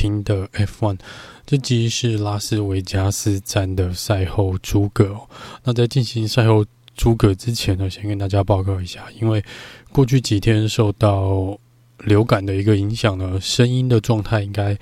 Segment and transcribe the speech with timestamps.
[0.00, 0.98] 听的 F1。
[1.44, 5.14] 这集是拉斯维加斯站的赛后诸葛。
[5.64, 6.64] 那在进行赛后
[6.96, 9.44] 诸葛之前呢，先跟大家报告一下，因为
[9.92, 11.58] 过去几天受到
[11.98, 14.74] 流感的一个影响呢，声音的状态应该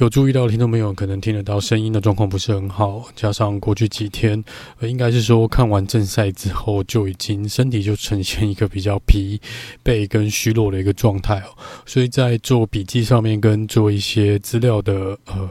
[0.00, 3.06] 有注意到，听众朋友可能听得到声音的状况不是很好。
[3.14, 4.42] 加上过去几天，
[4.78, 9.38] 呃，应该是说看完正赛之后就已经身体就呈现一个比较疲
[9.84, 11.52] 惫跟虚弱的一个状态哦，
[11.84, 15.50] 所以在做笔记上面跟做一些资料的呃。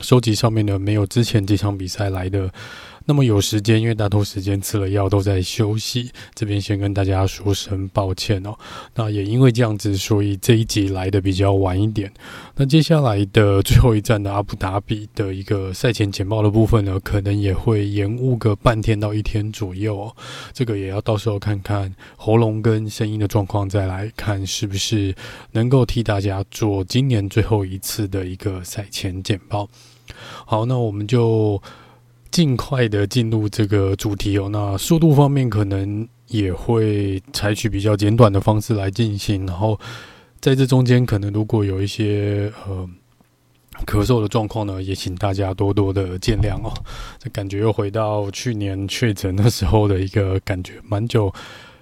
[0.00, 2.50] 收集上面呢，没有之前这场比赛来的
[3.10, 6.12] 那么有时间，因为大多时间吃了药都在休息。
[6.32, 8.54] 这边先跟大家说声抱歉哦。
[8.94, 12.08] 那也因为这样子，所以这一集来的比较晚一点。
[12.54, 20.16] 那接下来的最后一站的阿布达比的一个赛前简报的部分呢，可能也会延误个半天到一天左右哦。
[20.52, 25.12] 这个也要到时候看看喉咙跟声音的状况，再来看是不是
[25.50, 29.68] 能够替大家做今年最后一次的一个赛前简报。
[30.46, 31.60] 好，那我们就
[32.30, 34.48] 尽快的进入这个主题哦。
[34.50, 39.78] 那速度方面可能也会采取比较简短的方式来进行，然后
[40.40, 42.88] 在这中间可能如果有一些呃
[43.86, 46.72] 咳嗽的状况呢，也请大家多多的见谅哦。
[47.18, 51.32] 这感觉又回到去年确诊的时候的一个感觉，蛮久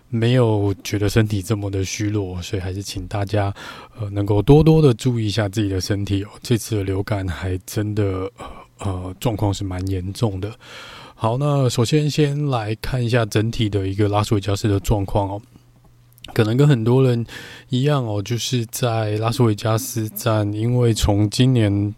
[0.09, 3.53] 没有觉得身体这么的虚弱，所以还是请大家
[3.99, 6.29] 呃能够多多的注意一下自己的身体哦。
[6.43, 8.31] 这次的流感还真的
[8.79, 10.53] 呃状况是蛮严重的。
[11.15, 15.43] 好，那首先先来看一下整体的一个拉斯维加斯的状况哦，
[16.33, 17.27] 可能跟很多人
[17.69, 21.95] 一样哦，就是在拉斯维加斯站，因为从今年。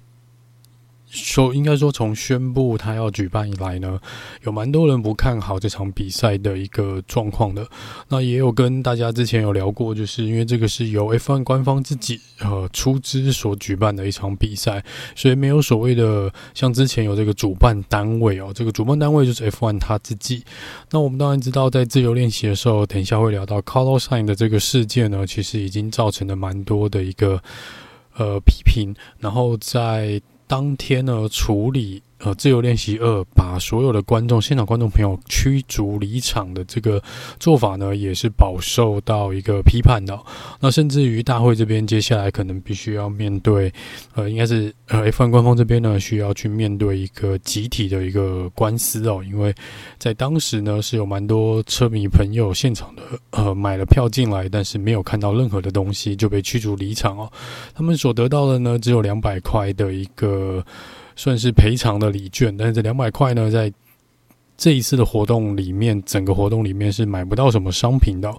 [1.10, 4.00] 说应该说，从宣布他要举办以来呢，
[4.44, 7.66] 有蛮多人不看好这场比赛的一个状况的。
[8.08, 14.82] 那也有跟大家之前有聊过，就是因为这个是由 F1 官方自己呃出资所举办的一场比赛，
[15.16, 20.44] 所以没有所谓的像之前有这个主办单位哦，这个主办单位就是 F1 他自己。
[20.90, 27.42] 那我们当然知道，在自由练习的时候，等一下会聊到 Carlos Sainz 的这个事件呢，其实已经造成了蛮多的一个
[28.16, 30.20] 呃批评，然后在。
[30.50, 32.02] 当天呢，处理。
[32.22, 37.02] 呃，自由练习二把所有的观众、现场观众朋友驱逐离场的这个
[37.38, 40.18] 做法呢，也是饱受到一个批判的。
[40.60, 43.72] 那甚至于大会这边接下来可能必须要面对，
[44.14, 49.54] 呃，应该是呃 F1 官方这边呢需要去面对一个集体的一个官司哦，因为
[49.98, 57.32] 在当时呢是有蛮多车迷朋友现场的呃买了票进来，但是没有看到任何的东西就被驱逐离场哦。
[57.74, 60.62] 他们所得到的呢只有两百块的一个。
[61.20, 63.70] 算是赔偿的礼券，但是这两百块呢，在
[64.56, 68.34] 这一次的活动里面，整个活动里面是买不到什么商品的，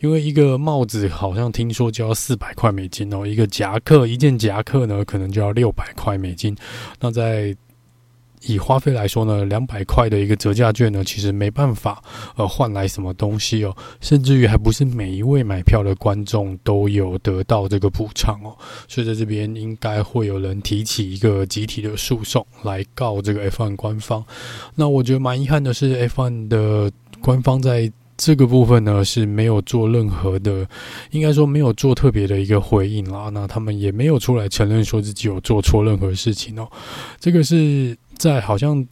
[0.00, 6.54] 因为一个帽子好像听说就要四百块美金哦，一个夹克，一件夹克呢，可能就要六百块美金，
[7.00, 7.56] 那在。
[8.46, 12.02] 以花费来说呢，两百块的一个折价券呢，其实没办法
[12.36, 18.56] 呃换来什么东西哦，甚至于还不是每一位买票的观众都有得到这个补偿哦，
[18.88, 24.24] 所以在这边应该会有人提起一个集体的诉讼来告这个 F1 官方。
[24.74, 26.90] 那我觉得蛮遗憾的是，F1 的
[27.20, 30.66] 官方在这个部分呢是没有做任何的，
[31.10, 33.28] 应该说没有做特别的一个回应啦。
[33.28, 36.66] 那他们也没有出来承认说自己有做错任何事情哦，
[37.20, 37.96] 这个是。
[38.18, 38.86] 在好像，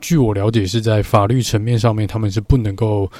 [0.00, 3.10] 据我了解，是在法律层面上面，他们是不能够，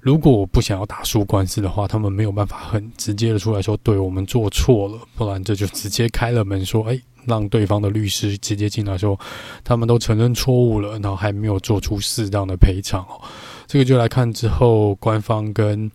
[0.00, 9.18] 如果我不想要打输官司的话，他们没有办法很直接的出来说，对我们做错了，不然这就直接开了门说，哎，让对方的律师直接进来说，
[9.62, 13.20] 他们都承认错误了，然后还没有做出适当的赔偿哦。
[13.66, 15.90] 这个就来看之后，官方跟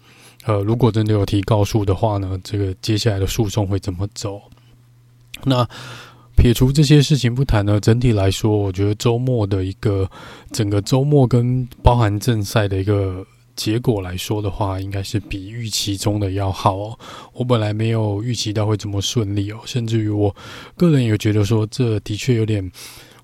[0.46, 4.40] 呃，如果真的有提告诉的话呢，这个接下来的诉讼会怎么走？
[5.44, 5.68] 那。
[6.40, 10.10] 撇除这些事情不谈呢，整体来说，我觉得周末的一个
[10.54, 13.28] 整个周末跟包含正赛的一个
[13.58, 17.00] 结果来说的话，应该是比预期中的要好哦。
[17.34, 20.34] 我本来没有预期到会这么顺利哦，甚至于我
[20.78, 22.72] 个人也觉得说，这的确有点。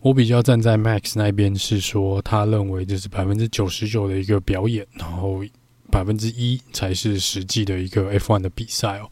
[0.02, 5.42] 我比较站在 Max 那边，是说他认为就是百分之九十九的一个表演，然后
[5.90, 9.10] 百分之一才是实际的一个 F1 的比赛哦。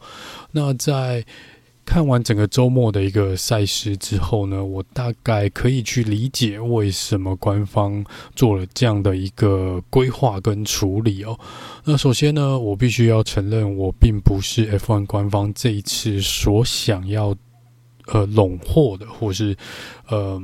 [0.52, 1.24] 那在
[1.84, 8.04] 看完整个周末的一个赛事之后呢，我大概可以去理解为什么官方
[8.34, 11.38] 做了这样的一个规划跟处理哦。
[11.84, 17.36] 那首先呢，我必须要承认，我并不是 F1 官方这一次所想要
[18.06, 19.56] 呃笼获的，或是
[20.08, 20.40] 呃。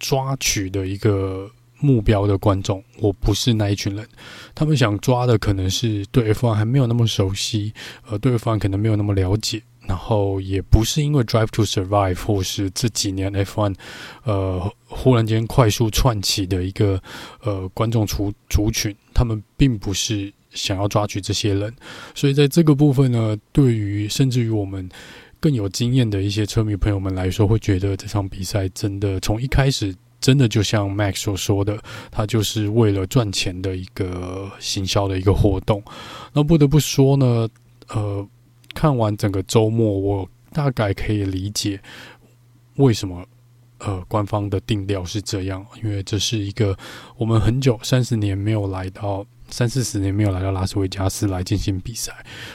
[0.00, 1.48] 抓取的一个
[1.78, 4.06] 目标的观众，我不是那一群人。
[4.54, 7.72] 他们想抓的可能是对 F1 还没有那么熟悉，
[8.10, 13.74] 呃，对 F1 可能没有那么了解，然后也不是因为 Drive to Survive 或是这几年 F1
[14.24, 17.02] 呃忽然间快速窜起的一个
[17.42, 21.74] 呃观众族族群，他们并不是想要抓取这些人。
[22.14, 24.88] 所以在这个部分呢，对于甚至于我们。
[25.40, 31.78] 更有经验的一些车迷朋友们来说，会觉得这场比赛真的从一开始，真的就像 Max 所说的，
[32.10, 35.84] 他就是为了赚钱的一个行销的一个活动。
[36.32, 37.46] 那不得不说呢，
[37.88, 38.26] 呃，
[38.74, 41.80] 看完整个周末，我大概可以理解
[42.76, 43.24] 为什么
[43.78, 46.76] 呃官方的定调是这样，因为这是一个
[47.16, 49.24] 我们很久三十年没有来到。
[49.50, 52.10] 三四十年没有来到拉斯维加斯来进行比赛，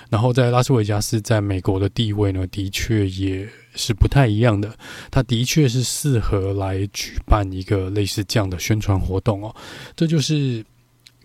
[0.09, 4.75] 然后在拉斯维加斯在美国的地位呢，的确也是不太一样的。
[5.11, 9.55] 它的确是适合来举办一个类似这样的宣传活动哦。
[9.95, 10.65] 这就是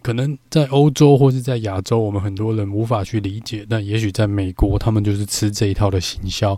[0.05, 6.56] 可能在欧洲或是在亚洲，我们很多人无法去理解，但也许在美国，他们就是吃这一套的行销。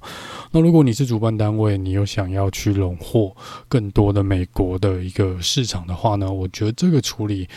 [0.50, 3.34] 那如果你是主办单位，你又想要去笼获
[3.68, 7.48] 更多的美国的一个市场的话呢，我觉得这个处理。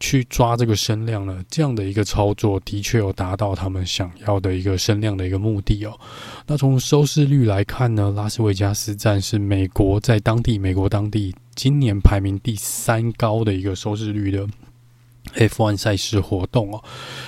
[0.00, 5.98] 去抓这个声量呢，这样的一个操作的确有达到他们想要的一个声量的一个目的哦。
[6.46, 14.46] 那从收视率来看呢，拉斯维加斯站是美国在当地美国当地今年排名第三高的一个收视率的
[15.36, 16.82] F1 赛事活动哦。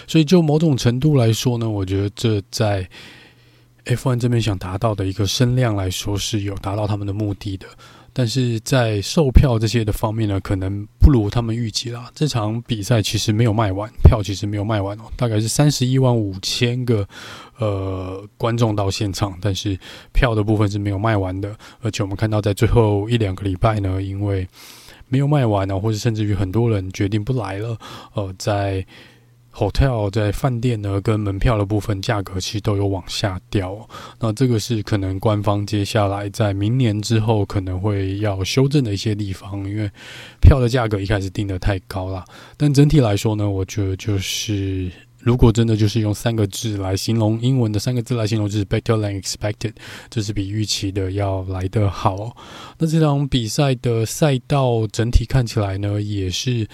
[0.07, 2.89] 所以就某种程度来说呢，我觉得这在
[3.85, 7.67] F1 这边想达到的一个声量来说是有达到他们的目的的。
[8.13, 12.11] 但是在售票这些的方面呢，可能不如他们预期啦。
[12.13, 17.07] 这场比赛其实没有卖完，票其实没有卖完哦，大概是三十一万五千个
[17.59, 19.79] 呃观众到现场，但是
[20.13, 21.57] 票的部分是没有卖完的。
[21.83, 24.47] 而且我们看到在最后一两个礼拜呢，因为
[25.11, 27.77] 没有卖完呢，或者甚至于很多人决定不来了，
[28.15, 28.87] 呃，在。
[29.53, 33.77] hotel 在饭店呢，跟门票的部分价格其实都有往下掉。
[34.21, 39.91] 那这个是可能官方接下来在明年之后可能会要修正的一些地方，因为
[40.41, 42.25] 票的价格一开始定得太高了。
[42.57, 44.89] 但整体来说呢，我觉得就是
[45.21, 49.73] 如果真的就是用三个字来形容，英文的三个字来形容，就是 better than expected，
[50.11, 52.37] 就是比预期的要来的好。
[52.79, 56.67] 那这场比赛的赛道整体看起来呢，也是。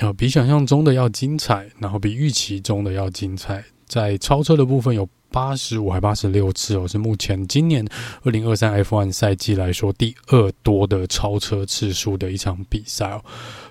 [0.00, 3.64] 啊，比想象中的要精彩，然后比预期中的要精彩。
[3.86, 7.86] 在超车的部分有八十五还八十六次哦，是目前今年
[8.22, 13.22] 二零二三 F1 赛季来说第二多的超车次数的一场比赛哦。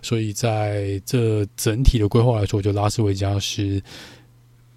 [0.02, 3.82] 所以在这整体的规划来说，我觉得拉斯维加斯，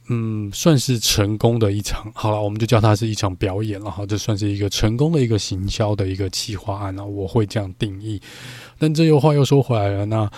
[0.08, 2.10] 嗯，算是成功的一场。
[2.14, 4.06] 好了，我们就叫它是一场表演了哈。
[4.06, 8.20] 这算是一个成功的一个行销的一个企划案了，我会这样定义。
[8.78, 10.30] 但这又话又说回来了，那。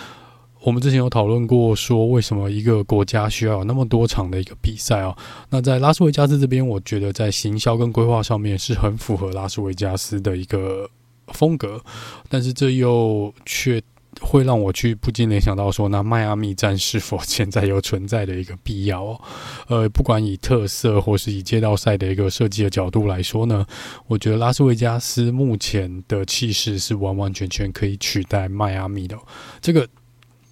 [0.63, 5.17] 我们之前有讨论过，说为什么一个国家需要有那么多场的一个比赛哦？
[5.49, 10.87] 那在拉斯维加斯这边，我觉得在行销跟规划上面是很符合拉斯维加斯的一个
[11.29, 11.83] 风格，
[12.29, 13.81] 但是这又却
[14.19, 19.21] 会让我去不禁联想到说，那迈阿密站是否现在有存在的一个必要哦？
[19.67, 23.65] 呃，不管以特色或是以街道赛的一个设计的角度来说呢，
[24.05, 29.17] 我觉得拉斯维加斯目前的气势是完完全全可以取代迈阿密的
[29.59, 29.87] 这个。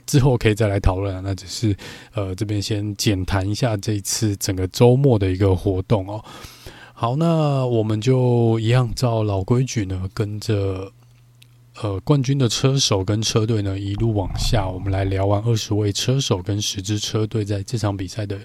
[0.09, 1.77] 之后可以再来讨论，那只是
[2.15, 6.25] 呃这边先简谈一下这次整个周末的一个活动哦。
[6.95, 10.91] 好，那我们就一样照老规矩呢，跟着
[11.79, 18.35] 呃冠军的车手跟车队呢一路往下，我们来聊完二十位车手跟十支车队在这场比赛的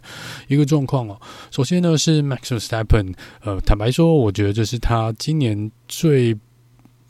[0.49, 1.19] 一个状况哦。
[1.51, 6.37] 首先呢是 Max Verstappen，呃，坦白说，我觉得这是他今年最。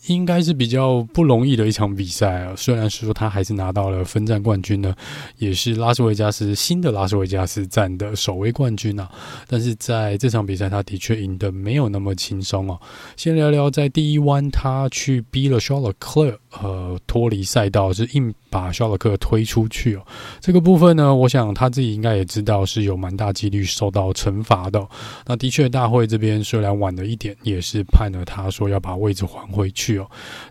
[0.06, 2.54] 应该是比较不容易的一场比赛啊。
[2.56, 4.94] 虽然是说他还是拿到了分站冠军呢，
[5.38, 9.10] 也是拉斯维加斯新的拉斯维加斯站的首位冠军啊。
[9.46, 12.78] 但是在这场比赛，他的确赢得没有那么轻松哦。
[13.16, 20.02] 先聊聊在第一弯，他去逼了肖勒克，呃，脱离赛道，是硬把肖勒克推出去哦。
[20.40, 24.86] 这个部分呢，我想他自己应该也知道是有蛮大几率受到惩罚的。
[25.26, 29.93] 那的确，大会这边虽然晚了一点，也是判了他说要把位置还回去。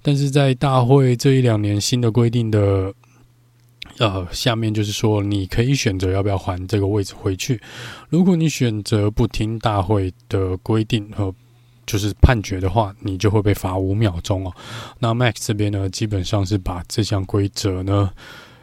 [0.02, 2.94] 但是在大会这一两年新的规定的
[3.98, 7.62] 呃下面，就是说你可以选择要不要还这个位置回去。
[8.10, 11.34] 如果你选择不听大会的规定和
[11.86, 14.54] 就是判决的话，你就会被罚五秒钟哦。
[15.00, 18.10] 那 Max 这边呢，基本上是把这项规则呢，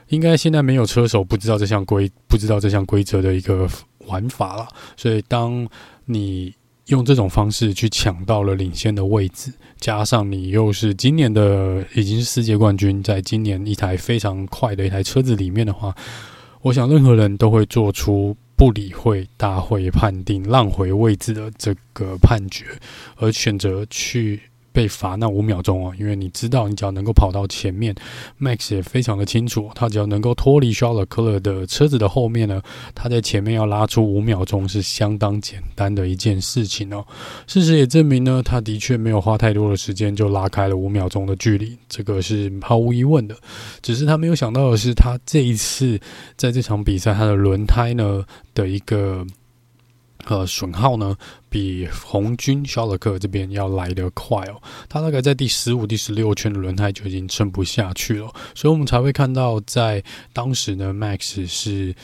[0.09, 3.69] 应该现在没有车手不知道这项规不知道这项规则的一个
[4.07, 4.67] 玩法了。
[4.97, 5.69] 所以当
[6.07, 6.55] 你
[6.91, 15.95] 用这种方式去抢到了领先的位置，加上你又是今年的已经是世界冠军，在今年一台非常快的一台车子里面的话，
[16.63, 22.67] 我想任何人都会做出不理会大会判定让回位置的这个判决，
[23.17, 24.41] 而选择去。
[24.73, 27.95] 被罚那五秒钟哦，因为你知道，你只要能够跑到前面
[28.41, 32.63] ，Max 也非常的清楚，他只要能够脱离肖勒克的车子的后面呢，
[32.95, 37.05] 他在前面要拉出五秒钟是相当简单的一件事情哦。
[37.47, 43.37] 事实也证明呢，他的确没有花太多的时间就拉开了五秒钟的距离，这个是毫无疑问的。
[43.83, 45.99] 只是他没有想到的是，他这一次
[46.37, 48.25] 在这场比赛，他的轮胎呢
[48.55, 49.27] 的一个。
[50.31, 51.17] 呃，损耗呢
[51.49, 61.95] 比红军肖勒克这边要来得快哦，他大概在第十五、第十六圈的轮胎就已经撑不下去了，所以我们才会看到在当时呢，Max 是。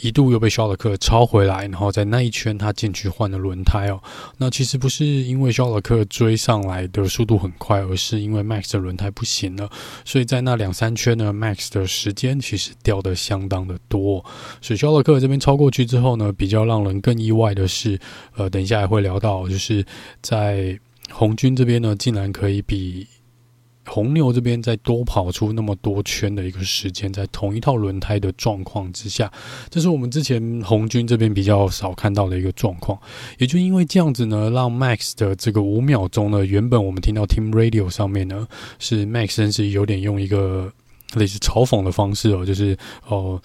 [0.00, 4.02] 一度又被肖勒克超回来，然后在那一圈他进去换了轮胎哦。
[4.38, 9.70] 那其实不是因为肖勒克追上来的速度很快，而是因为 Max 的轮胎不行了。
[10.04, 14.24] 所以在那两三圈呢，Max 的时间其实掉得相当的多。
[14.60, 17.98] 所以肖勒克这边超过去之后呢，比较让人更意外的是，
[18.36, 19.84] 呃，等一下也会聊到，就是
[20.20, 20.78] 在
[21.10, 23.06] 红军这边呢，竟然可以比。
[23.86, 29.32] 红牛这边在多跑出那么多圈的一个时间，在同一套轮胎的状况之下，
[29.70, 32.98] 这是我们之前红军这边比较少看到的一个状况。
[33.38, 38.46] 也就因为这样子呢，让 Max 的这个五秒钟呢，原本我们听到 Team Radio 上面呢，
[38.78, 40.72] 是 Max 真是有点用一个
[41.14, 42.76] 类似嘲讽的方式哦，就是
[43.06, 43.40] 哦，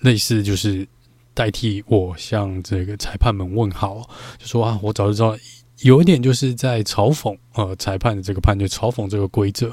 [0.00, 0.86] 类似就是
[1.32, 4.08] 代替我向这个裁判们问好，
[4.38, 5.36] 就说啊，我早就知道。
[5.82, 9.68] 有一点就是在嘲讽呃裁判的这个判决，嘲讽这个规则，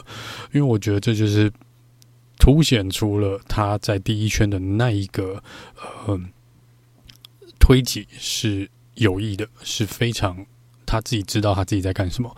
[0.51, 1.51] 因为我觉得这就是
[2.37, 5.41] 凸显出了他在第一圈的那一个
[6.05, 6.19] 呃
[7.59, 10.45] 推挤是有意的，是非常
[10.85, 12.35] 他自己知道他自己在干什么，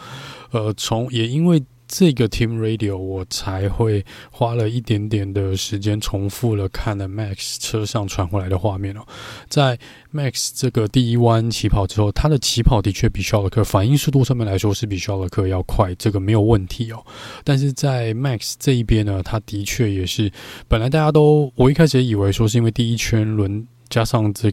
[0.51, 1.63] 呃，从也因为。
[1.93, 9.01] 这个 Team Radio 我才会花了一点点的时间重复了看了 Max 车上传回来的画面哦，
[9.49, 9.77] 在
[10.13, 17.05] Max 这个第一弯起跑之后，他的起跑的确比肖勒克反应速度上面来说是比肖勒克要快，这个没有问题哦。
[17.43, 20.31] 但是在 Max 这一边呢，他的确也是
[20.69, 24.49] 本来大家都我一开始也以为说是因为第一圈轮加上这。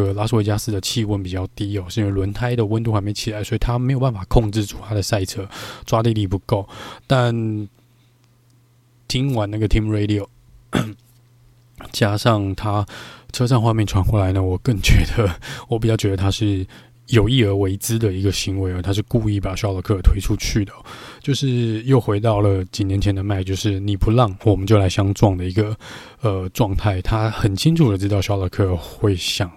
[0.00, 5.48] 个拉斯维加斯的气温比较低哦，是因为轮胎的温度还没起来，所以他没有办法控制住他的赛车，
[5.86, 6.68] 抓地力不够。
[7.06, 7.68] 但
[9.06, 10.26] 听完那个 Team Radio，
[11.92, 12.84] 加上他
[13.32, 15.30] 车上画面传过来呢，我更觉得，
[15.68, 16.66] 我比较觉得他是
[17.08, 20.72] 有意而为之的一个行为哦，他是故意把肖勒克推出去的，
[21.20, 25.76] 就是又回到了几年前的麦，就是你不让我们就来相撞的一个
[26.22, 27.00] 呃状态。
[27.02, 29.50] 他很清楚的知道肖勒克会想。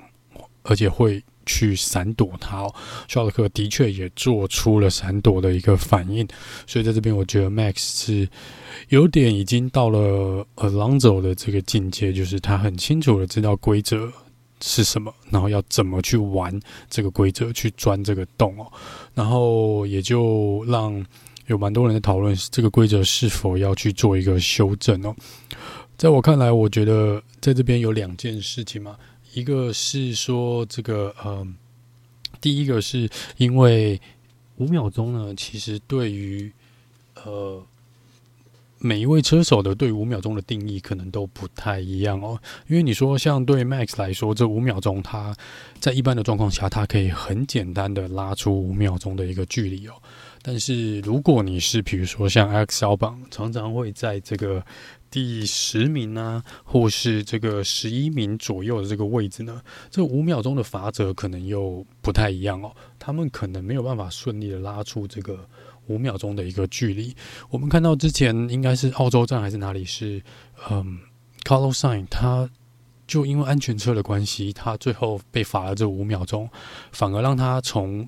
[0.68, 2.76] 而且会去闪躲他哦，
[3.08, 6.28] 肖勒克的确也做出了闪躲的一个反应，
[6.68, 8.28] 所以在这边我觉得 Max 是
[8.90, 14.12] 有点已经到了 Alonso 的这个境界，就是他很清楚的知道规则
[14.62, 16.60] 是什么，然后要怎么去玩
[16.90, 18.70] 这个规则，去钻这个洞哦，
[19.14, 21.06] 然后也就让
[21.46, 25.16] 有蛮多人在讨论这个规则是否要去做一个修正哦。
[25.96, 28.98] 在我看来，我觉得在这边有两件事情嘛。
[29.38, 31.48] 一个是说这个，呃，
[32.41, 34.01] 第一个是因为
[34.56, 36.51] 五秒钟呢，其实对于
[37.24, 37.63] 呃
[38.79, 42.41] 每一位车手的对五秒钟的定义可能都不太一样哦。
[42.67, 45.36] 因为你说像对 Max 来说，这五秒钟他
[45.79, 49.94] 在一般的状况下，他可以很简单的拉出五秒钟的一个距离哦。
[50.41, 54.65] 但是如果你是比如说像 Alex Albon，常常会在这个。
[55.18, 59.60] 第十名呢、或是这个十一名左右的这个位置呢，
[59.90, 62.72] 这五秒钟的罚则可能又不太一样哦。
[63.00, 65.44] 他们可能没有办法顺利的拉出这个
[65.88, 67.16] 五秒钟的一个距离。
[67.50, 70.22] 我们看到之前应该是澳洲站还是哪里是，
[70.70, 71.00] 嗯
[71.42, 72.48] ，Carlos Sainz 他
[73.08, 76.48] 就因为安全车的关系，他最后被罚了这五秒钟，
[76.92, 78.08] 反而让他从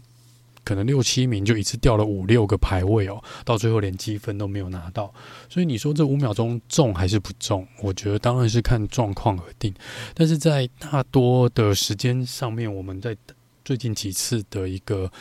[0.69, 5.11] 可能六七名就一次掉了五六个排位哦，到最后连积分都没有拿到。
[5.49, 7.67] 所以你说这五秒钟中还是不中？
[7.81, 9.73] 我觉得当然是看状况而定。
[10.13, 13.17] 但是在大多的时间上面，我们在
[13.65, 15.11] 最近几次的一个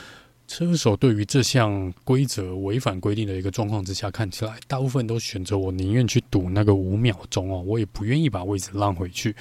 [0.46, 9.34] 车手对于这项规则违反规定的一个状况之下，看起来大部分都选择我宁愿去赌那个五秒钟哦，我也不愿意把位置让回去。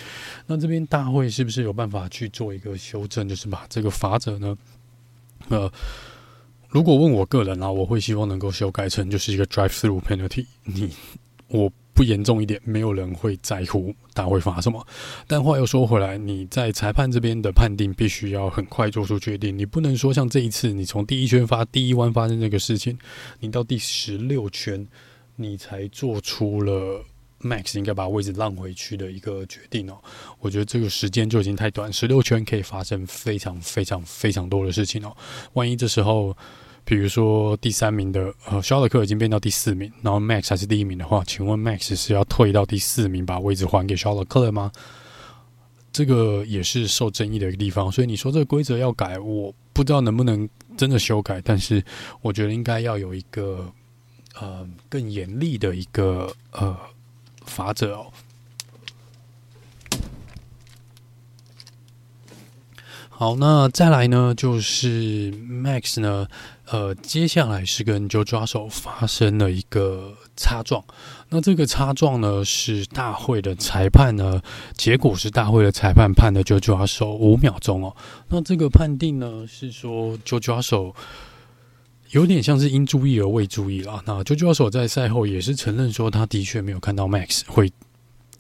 [0.45, 4.57] 那这边大会是不是有办法去做一个修正，就是把这个罚则呢？
[5.49, 5.71] 呃，
[6.69, 10.45] 如果问我个人啊，我会希望能够修改成就是一个 drive through penalty。
[10.63, 10.89] 你
[11.47, 14.85] 我不严重一点，没有人会在乎他会罚什么。
[15.25, 19.57] 但话又说回来，你在裁判这边的判定必须要很快做出决定。
[19.57, 22.97] 你不能说像这一次，你从第一圈发第一弯发生这个事情，
[23.39, 24.87] 你到第十六圈
[25.37, 27.03] 你才做出了。
[27.41, 29.97] Max 应该把位置让回去的一个决定哦，
[30.39, 35.15] 我觉得这个时间就已经太短，十六圈可以发生非常非常非常多的事情哦。
[35.53, 36.35] 万一这时候，
[36.83, 44.71] 比如说第三名的呃肖勒克已经变到第四名，然后 Max 还是第一名的话，请问 Max 是要退到第四名把位置还给肖勒克了吗？
[45.91, 51.83] 这个也是受争议的一个地方，所以你说这个规则要改，我不知道能不能真的修改，但是
[52.21, 53.71] 我觉得应该要有一个
[54.39, 56.75] 呃更严厉的一个呃。
[57.47, 58.11] 罚则哦，
[63.09, 66.27] 好，那再来呢，就是 Max 呢，
[66.65, 70.83] 呃，接下来是跟 George Russell 发生了一个擦撞，
[71.29, 74.41] 那这个擦撞呢，是大会的裁判呢，
[74.75, 77.95] 结果是大会的裁判判的 George Russell 五秒钟哦，
[78.29, 80.93] 那这个判定呢，是说 Joe 杀手。
[82.11, 84.01] 有点像是因注意而未注意了。
[84.05, 87.69] 那 George Russell 在赛后也是承认说，他的确没有看到 Max 会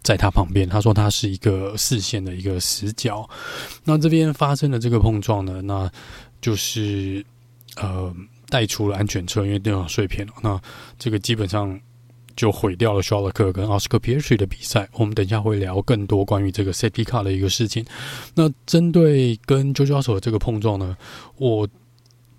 [0.01, 0.69] 在他旁边。
[0.69, 3.29] 他说他是一个视线的一个死角。
[3.83, 5.91] 那这边发生的这个碰撞呢，那
[6.39, 7.25] 就是
[7.75, 8.15] 呃
[8.47, 10.33] 带出了安全车，因为电脑碎片了。
[10.41, 10.61] 那
[10.97, 11.77] 这个基本上
[12.37, 14.87] 就毁掉了肖勒克跟奥斯卡皮耶区的比赛。
[14.93, 17.85] 我们等一下会聊更多关于这个 Safety Car 的一个事情。
[18.33, 20.95] 那针对跟 George Russell 的这个碰撞呢，
[21.35, 21.67] 我。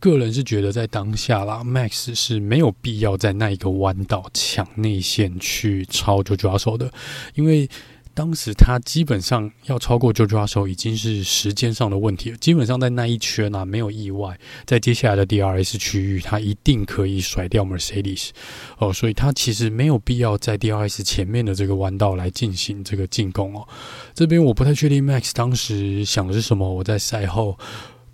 [0.01, 6.93] 个人是觉得，在当下啦，Max 是没有必要在那一个弯道抢内线去超 George Russell 的，
[7.35, 7.69] 因为
[8.15, 12.37] 当时他基本上要超过 George Russell 已经是时间上的问题了。
[12.39, 18.31] 基本上在那一圈啊，没有意外，在接下来的 DRS 区域，他一定可以甩掉 Mercedes
[18.79, 23.67] 哦，所以他其实没有必要在 DRS 前面的这个弯道来进行这个进攻哦。
[24.15, 27.57] 这边我不太确定 Max 当时想的是什么，我在赛后。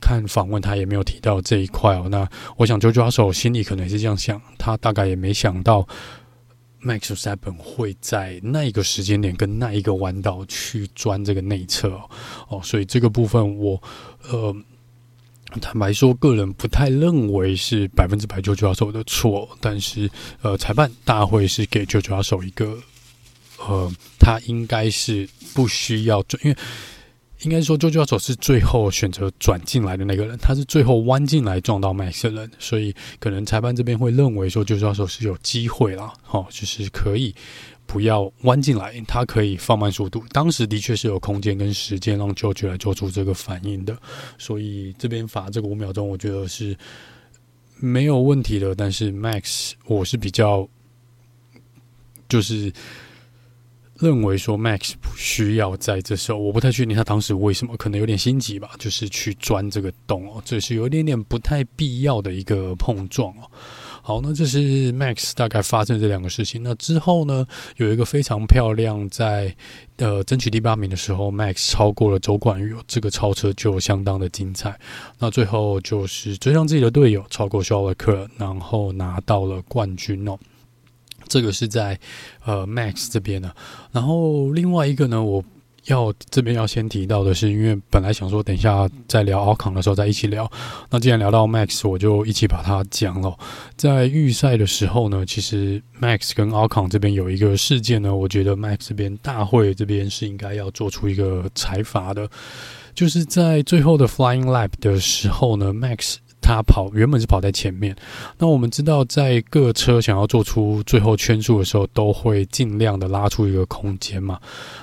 [0.00, 2.08] 看访问，他也没有提到这一块哦。
[2.10, 5.86] 那我想，George Russell 心里可能也是这样想，他大概也没想到
[6.82, 12.10] Max Verstappen 会在那一个时间点跟那一个弯道去钻这个内侧哦。
[12.48, 13.82] 哦，所以这个部分我
[14.28, 14.54] 呃
[15.60, 19.48] 坦白说，个人不太认为是百分之百 George Russell 的错。
[19.60, 20.10] 但是
[20.42, 22.78] 呃，裁判大会是给 George Russell 一个
[23.66, 26.56] 呃，他应该是不需要钻，因为。
[27.44, 37.34] 应该说，George Russell 是最后选择转进来的那个人，他是最后弯进来撞到 Max 的人，所以可能裁判这边会认为说，George Russell 是有机会啦，哦，就是可以
[37.86, 40.24] 不要弯进来，他可以放慢速度。
[40.32, 43.96] 当时的确是有空间跟时间让 George 来做出这个反应的，
[44.38, 46.76] 所以这边罚这个五秒钟，我觉得是
[47.78, 48.74] 没有问题的。
[48.74, 50.66] 但是 Max，我是比较
[52.28, 52.72] 就是。
[53.98, 63.50] 认为说 Max 不需要在这时候，我不太确定他当时为什么，可能有点心急吧，就是去钻这个洞哦，这是有一点点不太必要的一个碰撞哦。
[64.02, 66.62] 好，那这是 Max 大概发生这两个事情。
[66.62, 69.54] 那之后呢，有一个非常漂亮，在
[69.96, 74.78] 呃争取第八名的时候，Max 超过了周冠宇，这个超车就相当的精彩。
[75.18, 80.38] 那最后就是追上自己的队友，超过肖勒克，然后拿到了冠军哦。
[81.28, 81.98] 这个是在
[82.44, 83.54] 呃 Max 这边的，
[83.92, 85.42] 然后另外一个呢，我
[85.86, 90.50] 要这边要先提到的是，因为本来想说等一下再聊奥康的时候再一起聊，
[90.88, 93.36] 那既然聊到 Max，我就一起把它讲了。
[93.76, 102.28] 在预赛的时候呢，其实 Max 跟奥康这边有一个事件呢，我觉得 Max 这边大会这边是应该要做出一个裁罚的，
[102.94, 106.16] 就是在最后的 Flying Lap 的时候呢，Max。
[106.44, 107.96] 他跑原本是跑在前面。
[108.36, 114.38] 那我们知道，在各车想要做出最后圈数的时候，都会尽量的拉出一个空间嘛。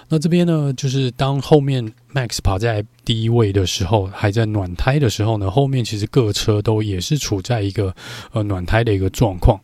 [0.10, 7.96] 那这边呢，就是当后面 Max 跑在第一位的时候，还在暖胎的时候呢，后面其实各车都也是处在一个
[8.32, 9.60] 呃暖胎的一个状况。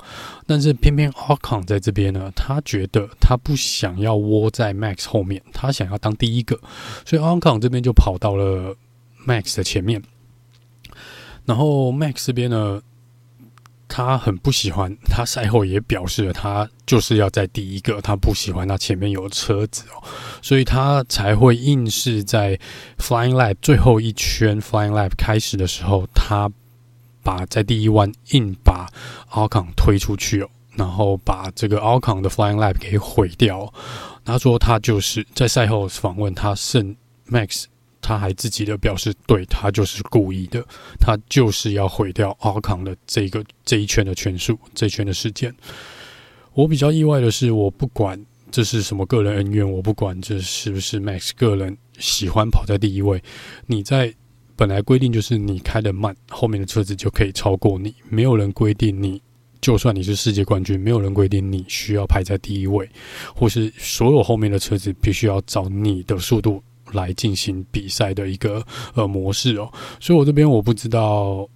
[0.45, 6.57] 但是偏偏 Ocon 在这边呢，他觉得他不想要窝在 Max 后面，他想要当第一个，
[7.05, 8.75] 所以 Ocon 这边就跑到了
[9.25, 10.01] Max 的前面。
[11.47, 12.79] 然后 Max 这边呢，
[13.87, 20.03] 他很不喜欢，他赛后也表示了，他就是要在第一个，他不喜欢他前面有车子哦，
[20.43, 22.59] 所以他才会硬是在
[22.99, 26.51] Flying Lap 最后一圈 Flying Lap 开始的时候，他。
[27.23, 28.89] 把在第一弯硬把
[29.31, 33.73] Ocon 推出去哦，然后把这个 Ocon 的 Flying Lap 给毁掉。
[34.23, 36.95] 他说他就是在赛后访问他胜
[37.29, 37.65] Max，
[38.01, 40.65] 他还自己的表示，对，他就是故意的，
[40.99, 45.53] 他就是要毁掉阿康的这个这一圈的圈数，这一圈的时间。
[46.53, 53.21] 我比较意外的是，我不管这是什么个人恩怨，我不管这是不是 Max 个人喜欢跑在第一位，
[53.65, 54.13] 你在。
[54.59, 57.93] 本来规定就是你开的慢，后面的车子就可以超过你。
[58.09, 59.21] 没有人规定你，
[59.61, 62.89] 就算你是世界冠军，没有人规定你需要排在第一位，
[63.35, 68.63] 或是所有后面的车子必须要找你的速度来进行比赛的一个
[68.95, 69.71] 呃模式哦。
[69.99, 71.47] 所以我这边我不知道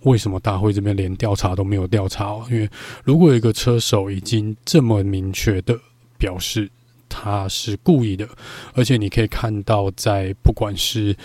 [0.00, 2.46] 为什么大会这边连调查都没有调查哦。
[2.50, 2.68] 因为
[3.04, 5.78] 如果一个车手已经这么明确的
[6.18, 6.70] 表示
[7.08, 8.28] 他是故意的，
[8.74, 11.16] 而且你可以看到在不管是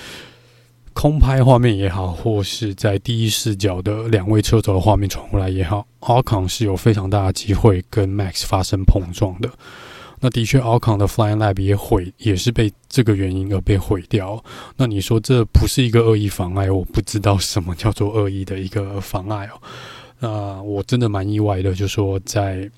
[0.94, 9.50] 空拍画面也好，或是在第一视角的两位车手的画面传过来也好阿康是有非常大的机会跟 Max 发生碰撞的。
[10.20, 14.44] 那的确，Ocon 的 Flying Lab 也毁，也是被这个原因而被毁掉。
[14.78, 16.70] 那你说这不是一个恶意妨碍？
[16.70, 19.62] 我不知道什么叫做恶意的一个妨碍哦。
[20.20, 22.70] 那我真的蛮意外的，就说在。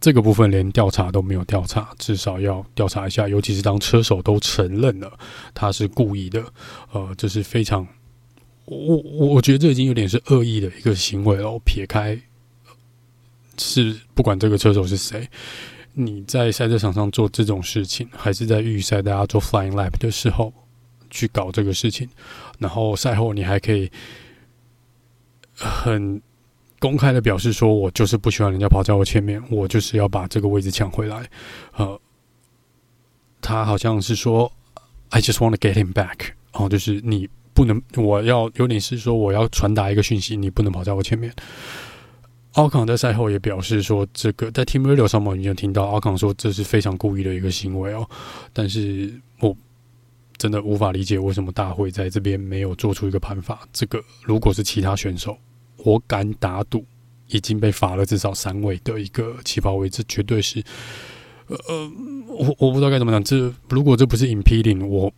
[0.00, 3.26] 这个部分连调查都没有调查，至少要调查一下。
[3.26, 5.10] 尤其是当车手都承认了
[5.54, 6.44] 他是故意的，
[6.92, 7.84] 呃，这是非常，
[8.66, 11.58] 我我觉得这已经有点是恶意的一个行为了。
[11.64, 12.16] 撇开
[13.56, 15.28] 是不管这个车手是谁，
[15.98, 20.52] 你在赛车场上做这种事情，还是在预赛大家做 Flying Lap 的时候
[21.10, 22.08] 去搞这个事情，
[22.58, 23.90] 然后赛后你还可以
[25.54, 26.22] 很。
[26.80, 31.28] 公开的表示说：“我就是不喜欢人家跑在我前面，我就是要把这个位置抢回来。”
[31.74, 32.00] 呃，
[33.40, 34.52] 他好像是说
[35.08, 41.34] ：“I just want to get him back。”哦，就是你不能，我要有点是说，我要传达一个讯息，你不能跑在我前面。
[42.52, 48.08] 奥康在赛后也表示说：“这个在 Team Radio 上面已经听到奥康说这是非常故意的一个行为哦。”
[48.52, 49.56] 但是我
[50.36, 53.60] 真的无法理解为什么大会在这边没有做出一个判罚。
[53.72, 55.36] 这个如果是其他选手。
[55.84, 56.84] 我敢打赌，
[57.28, 60.60] 已经被罚了至少三位的一个起跑位置，绝对是，
[61.46, 61.56] 呃，
[62.26, 63.22] 我我不知道该怎么讲。
[63.22, 65.10] 这如果这不是 impeding，我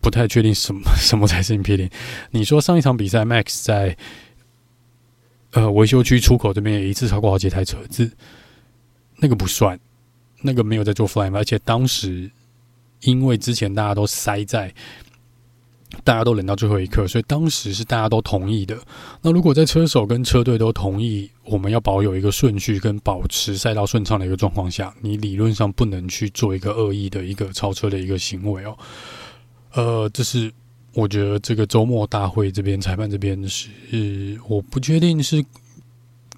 [0.00, 1.88] 不太确定什么什么才是 impeding。
[2.32, 3.96] 你说上一场比赛，Max 在
[5.58, 8.10] 呃维修区出口这边也一次超过好几台车子，
[9.16, 9.78] 那个不算，
[10.42, 12.30] 那个没有在做 fly，而且当时
[13.00, 14.72] 因为之前大家都塞在。
[16.04, 18.76] 大家都忍到最后一刻，所以当时是大家都同意的。
[19.22, 28.76] 那如果在车手跟车队都同意，我们要保有一个顺序跟保持赛道顺畅的一个状况下，你理论上不能去做一个恶意的一个超车的一个行为哦。
[29.72, 30.52] 呃，这是
[30.98, 33.68] 我觉得这个周末大会这边裁判这边是
[34.48, 35.44] 我不确定是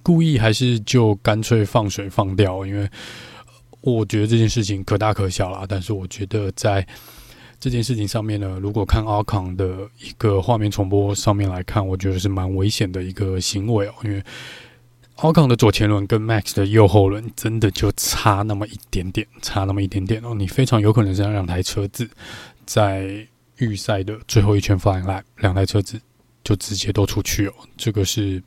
[0.03, 2.87] 故意还是就干脆放水放掉，因为
[3.81, 5.65] 我觉得这件事情可大可小啦。
[5.67, 6.87] 但是我觉得在
[7.59, 13.95] 这件事情上面呢，如果看奥康的一个画面重播上面来看，我觉得是蛮危险的一个行为哦。
[14.05, 14.23] 因为
[15.17, 20.35] 奥康的左前轮跟 Max 的右后轮真的就差那么一点点，差那么一点点哦。
[20.35, 22.07] 你非常有可能是让两台车子
[22.67, 23.27] 在
[23.61, 26.01] 预赛的最后一圈 Flying Lap，两台车子
[26.43, 27.55] 就直接都出去哦。
[27.77, 28.43] 这个是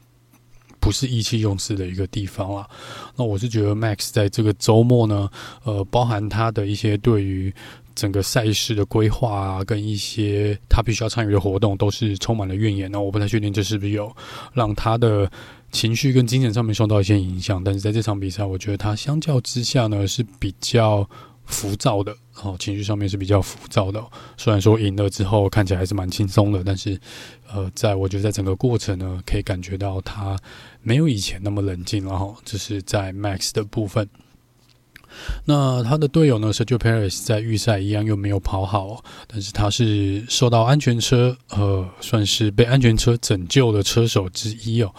[0.79, 2.67] 不是意气用事的一个地方啦？
[3.15, 5.29] 那我是觉得 Max 在这个周末呢，
[5.63, 7.53] 呃，包含他的一些对于。
[7.95, 12.91] 整个赛事的规划啊，跟一些他必须要参与的活动，都是充满了怨言。
[12.91, 14.11] 那我不太确定这是不是有
[14.51, 15.31] 让他的
[15.71, 17.63] 情绪跟精神上面受到一些影响。
[17.63, 21.07] 但是在这场比赛，我觉得他相较之下呢是比较
[21.53, 24.03] 浮躁的，哦，情绪上面是比较浮躁的。
[24.35, 26.99] 虽然说赢了之后看起来还是蛮轻松的，但是
[27.49, 30.35] 呃，在我觉得在整个过程呢，可以感觉到他
[30.81, 32.17] 没有以前那么冷静了。
[32.17, 34.09] 哈，这是在 Max 的部分。
[35.45, 44.91] 那他的队友呢，Sergio Perez 在预赛一样又没有跑好，但是他是受到安全车，呃，算是被安全车拯救的车手之一哦。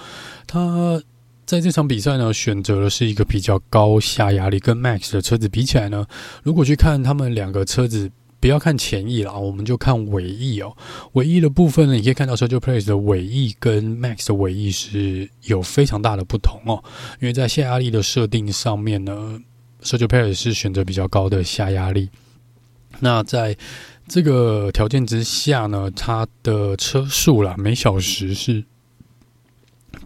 [0.46, 1.02] 他
[1.46, 6.06] 在这场比赛呢，选择的是一个比较高下压力，跟 Max 的车子比起来呢，
[6.42, 8.10] 如果去看他们两个车子。
[8.40, 10.76] 不要看前翼啦，我们就看尾翼哦。
[11.14, 16.84] 尾翼的部分呢，你可以看到 Sergio Perez 的尾翼跟 Max 的尾翼是有非常大的不同哦。
[17.22, 19.40] 因为在下压力的设定上面呢
[19.82, 22.10] ，Sergio Perez 是选择比较高的下压力。
[23.00, 23.56] 那在
[24.06, 28.62] 这个条件之下呢，它的车速啦，每小时是。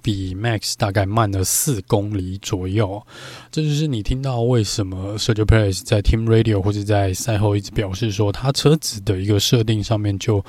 [0.09, 3.07] 比 Max 大概慢了四公里左右，
[3.53, 10.42] 这就是你听到为什么 Sergio Perez 在 Team Radio 或者在赛后一直表示说，他车子的一个设定上面就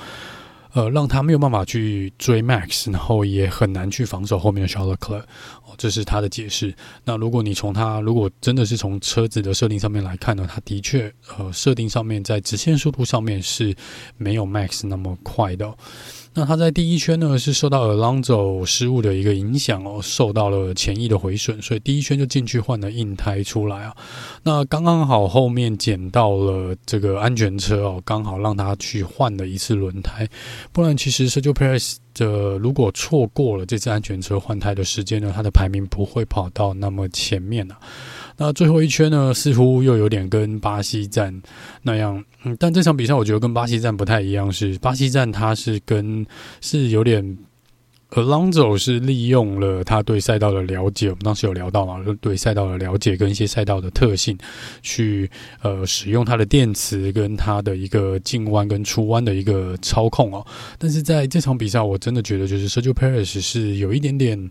[0.72, 5.22] 呃让他没有办法去追 Max，然后也很难去防守后面的 Charles c l e r。
[5.66, 6.74] 哦，这是他的解释。
[7.04, 13.76] 那如果你从他如果真的是从车子的设定上面来看呢，他的确呃设定上面在直线速度上面是
[14.16, 15.70] 没有 Max 那么快的。
[16.32, 23.96] 那他在第一圈呢，是受到 Alonso 失误的一个影响哦，受到了前翼的毁损，所以第一圈就进去换了硬胎出来啊。
[24.44, 30.28] 那刚刚好后面捡到了这个安全车哦，刚好让他去换了一次轮胎，
[30.72, 37.76] 不然其实 Sergio Perez 的如果错过了这次安全车换胎的时间呢，他的排名不会跑到那么前面啊。
[38.42, 41.42] 那最后一圈呢，似乎又有点跟巴西站
[41.82, 46.24] 那样，嗯，但这场比赛我觉得跟巴西站不太一样，是巴西站它是跟
[46.62, 47.36] 是有点
[48.12, 54.38] ，Alonso 是利用了他对赛道的了解，我们当时有聊到嘛，对赛道的了解跟一些赛道的特性，
[54.80, 60.46] 去呃使用他的电池跟他的一个进弯跟出弯的一个操控哦，
[60.78, 64.48] 但是在这场比赛，我真的觉得就是 Sergio Perez 是有一点点。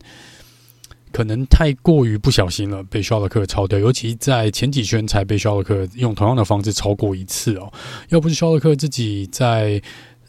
[1.11, 7.71] 可能太过于不小心了，被肖勒克超掉，尤其在前几圈才被肖勒克用同样的方式超过一次哦。
[8.09, 9.81] 要不是肖勒克自己在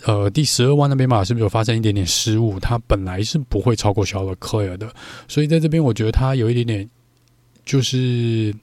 [0.05, 2.59] 呃第十二弯那边嘛，是不是有发生一点点失误？
[2.59, 4.91] 他本来是不会超过肖勒克的，
[5.29, 6.91] 所以在这边我觉得他有一点点
[7.65, 8.55] 就是。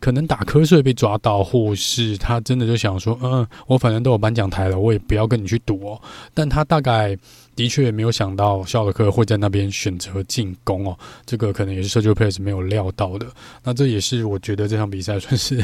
[0.00, 6.02] 可能打瞌睡被抓到，或是他真的就想说，嗯，我反正都有颁奖台了，我也不要跟你去赌哦。
[6.34, 7.16] 但他大概
[7.54, 13.26] 的确没有想到肖尔克会在那边选择进攻哦，这个可能也是 Sergio Perez 没有料到的。
[13.62, 15.60] 那这也是我觉得这场比赛算是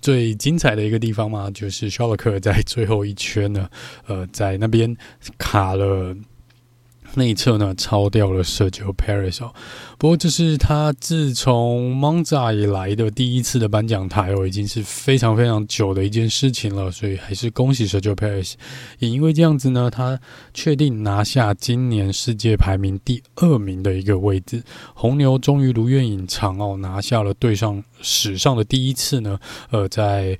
[0.00, 3.68] 最精彩的一个地方嘛，就是肖尔克在最后一圈呢，
[4.06, 4.96] 呃，在那边
[5.38, 6.14] 卡了。
[7.14, 9.52] 内侧呢，超掉了 Sergio p a r i s 哦。
[9.98, 16.90] 不过这是他自从 Monza 以来的第一次的颁奖台哦，已经是非常非常久的一件事情了。
[16.90, 18.56] 所以还是恭喜 Sergio p a r i s。
[18.98, 20.18] 也因为这样子呢，他
[20.54, 24.62] 确定拿下今年世界排名第二名的一个位置。
[24.94, 29.38] 红牛终于如愿以偿哦，拿下了队上史上的第一次呢。
[29.70, 30.38] 呃，在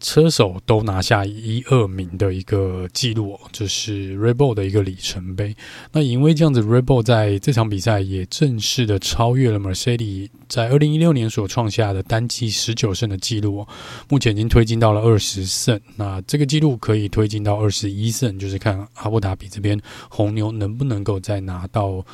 [0.00, 5.56] 车手都拿下一二名的一个记录，这是 r e b o l 的一个里程碑。
[5.92, 13.68] 那因为这样子 r e b o l 在这场比赛也正式的超越了 Mercedes 在二零一六年所创下的单季十九胜的记录哦，
[14.08, 15.80] 目前已经推进到了二十胜。
[15.96, 22.04] 那这个记录可以推进到二十一胜，就是看阿布达比这边红牛能不能够再拿到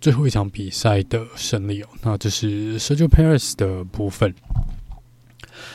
[0.00, 1.88] 最后一场比赛的胜利哦。
[2.02, 4.34] 那这是 Sergio Perez 的部分。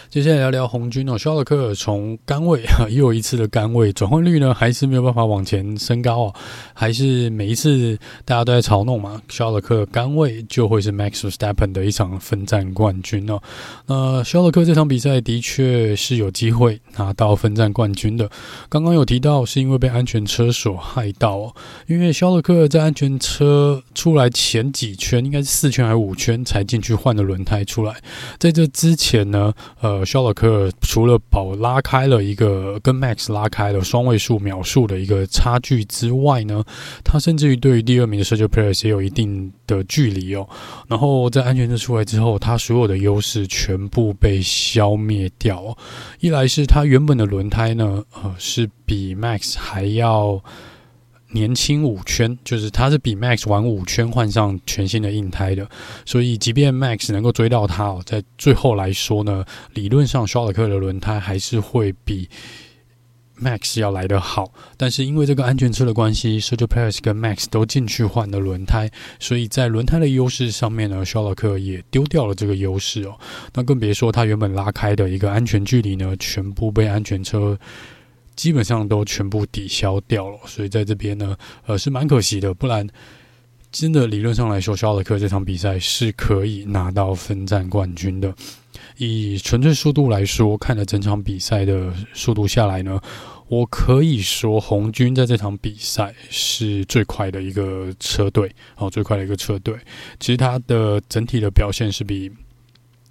[0.09, 6.33] 接下来聊聊红军哦，肖勒克从杆位又一次的杆位转换率呢，还是没有办法往前升高哦，
[6.73, 13.41] 还是每一次大家都在嘲弄嘛，肖勒克杆位就会是 Max Verstappen 的一场分站冠军哦。
[13.87, 18.29] 那肖勒克这场比赛的确是有机会拿到分站冠军的。
[18.69, 21.55] 刚刚有提到是因为被安全车所害到哦，
[21.87, 27.95] 因为肖勒克在安全车出来前几圈，应该是四圈还是五圈才进去换的轮胎出来，
[28.39, 29.53] 在这之前呢。
[29.81, 36.63] 呃，呃肖勒克除了保拉开了一个跟 Max 拉开了双位数秒数的一个差距之外呢，
[37.03, 40.47] 他甚至于对于第二名的 Sergio Perez 也有一定的距离哦。
[40.87, 45.77] 然后在安全车出来之后，他所有的优势全部被消灭掉哦。
[46.19, 50.43] 一来是他原本的轮胎呢，呃，是比 Max 还要。
[51.35, 55.67] 年轻五圈，就是他是比 Max 晚五圈换上全新的硬胎的，
[56.05, 59.43] 所以即便 Max 能够追到他哦，在最后来说呢，
[59.73, 62.29] 理论上肖尔克的轮胎还是会比
[63.37, 64.53] Max 要来得好。
[64.77, 73.19] 但是因为这个安全车的关系，Sergio Perez 跟 Max 都进去换了轮胎，所以在轮胎的优势上面呢，肖尔克也丢掉了这个优势哦。
[73.53, 77.59] 那更别说他原本拉开的一个安全距离呢，全部被安全车。
[78.35, 82.53] 基本上都全部抵消掉了，所以在这边呢，呃，是蛮可惜的。
[82.53, 82.87] 不然，
[83.71, 88.33] 真的理论上来说，肖勒克这场比赛是可以拿到分站冠军的。
[88.97, 92.99] 以纯粹速度来说，看了整场比赛的速度下来呢，
[93.47, 99.75] 我可以说红军在这场比赛是最快的一个车队哦，最快的一个车队。
[100.19, 102.31] 其实它的整体的表现是比。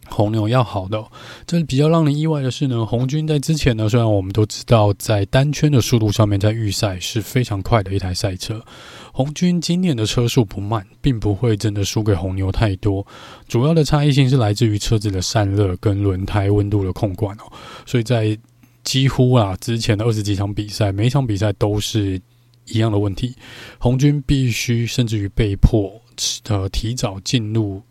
[0.08, 1.04] 红牛要好的，
[1.46, 8.64] 这比较让人意外的是呢，红军在之前呢，虽然我们都知道在单圈的速度上面，在预赛是非常快的一台赛车，
[9.12, 13.06] 红军今年的车速不慢，并不会真的输给红牛太多，
[13.48, 17.52] 主要的差异性是来自于车子的散热跟轮胎温度的控管哦，
[17.86, 18.36] 所以在
[18.82, 22.20] 几乎啊之前的二十几场比赛，每一场比赛都是
[22.66, 23.34] 一样的问题，
[23.78, 26.00] 红军必须甚至于被迫
[26.48, 27.82] 呃提早进入。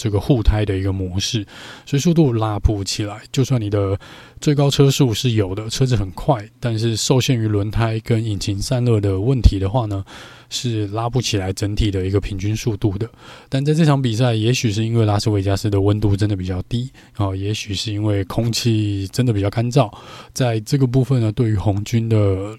[0.00, 1.46] 这个护胎的一个模式，
[1.84, 3.20] 所以速度拉不起来。
[3.30, 3.98] 就算你的
[4.40, 10.02] 最高车速是有的，车子很快，但是受限于轮胎跟引擎散热的问题的话呢，
[10.48, 13.06] 是拉不起来整体的一个平均速度的。
[13.50, 19.92] 但在这场比赛，也许是因为拉斯维加斯的温度真的比较低啊，也许是因为空气真的比较干燥，
[20.32, 22.56] 在这个部分呢，对于红军的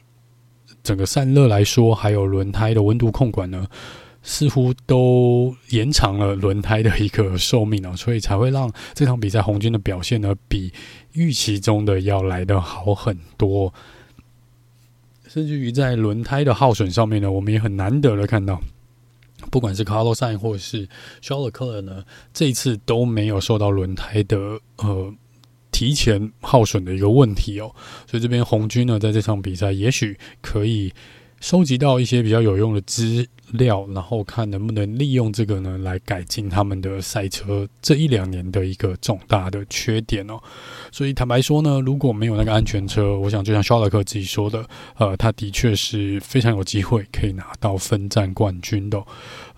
[0.84, 3.66] 整个散热来说，还有轮胎的温度控管呢。
[4.24, 10.72] 似乎都延长了轮胎的一个寿命哦，所以才会让这场比赛红军的表现呢，比
[11.14, 13.74] 预期中的要来得好很多。
[15.28, 18.62] 甚至于在轮胎的耗损上面呢，我们也很难得的看到，
[19.50, 20.88] 不管是卡洛赛或者是
[21.22, 25.14] 肖勒克尔呢，这一次都没有受到轮胎的呃
[25.72, 27.74] 提前耗损的一个问题哦。
[28.06, 30.94] 所以这边红军呢，在这场比赛也许可以。
[31.44, 40.40] 收集到一些比较有用的资料，然后看能不能利用这个呢，来改进他们的赛车这一两年的一个重大的缺点哦。
[40.92, 44.66] 所以坦白说呢，如果没有那个安全车，我想就像肖勒克自己说的，
[44.98, 49.02] 呃，他的确是非常有机会可以拿到分站冠军的。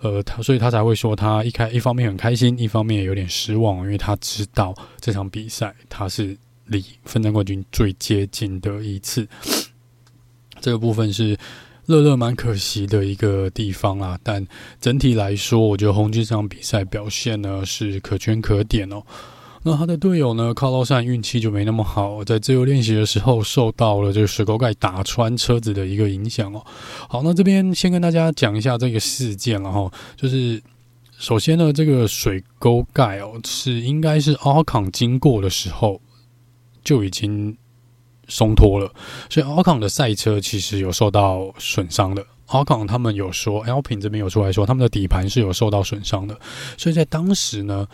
[0.00, 9.26] 呃，他所以他才会说他一开一方面很开心，一方面也有点失望，因为他知道这场比赛他是离分站冠军最接近的一次。
[10.60, 11.36] 这个部分是。
[11.86, 14.46] 乐乐蛮可惜的一个地方啦，但
[14.80, 19.02] 整体来说，我觉得红军这场比赛表现呢是可圈可点哦。
[19.62, 26.64] 那他的队友呢，卡洛山运气就没那么好，在自由练习的时候受到了这个水沟盖打穿车子的一个影响哦。
[27.08, 30.62] 好，那这边先跟大家讲一下这个事件了哈，就是
[31.18, 36.00] 首先呢，这个水沟盖哦是应该是奥康经过的时候
[36.82, 37.56] 就已经。
[38.28, 38.92] 松脱了，
[39.28, 42.24] 所以奥康的赛车其实有受到损伤的。
[42.46, 46.38] 奥康他们有说，Alpin 这边有出来说，他们的底盘是有受到损伤的。
[46.76, 47.88] 所以在当时呢，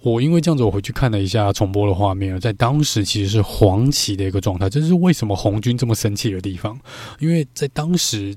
[0.00, 4.70] 我因为这样子，我回去看了一下重播的画面，在当时其实是黄旗的一个状态。
[4.70, 6.80] 这是为什么红军这么生气的地方？
[7.18, 8.34] 因为在当时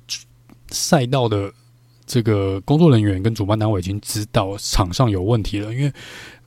[0.69, 1.49] 赛道的
[2.05, 5.91] 这个工作人员跟主办单位已经知道场上有问题了，因为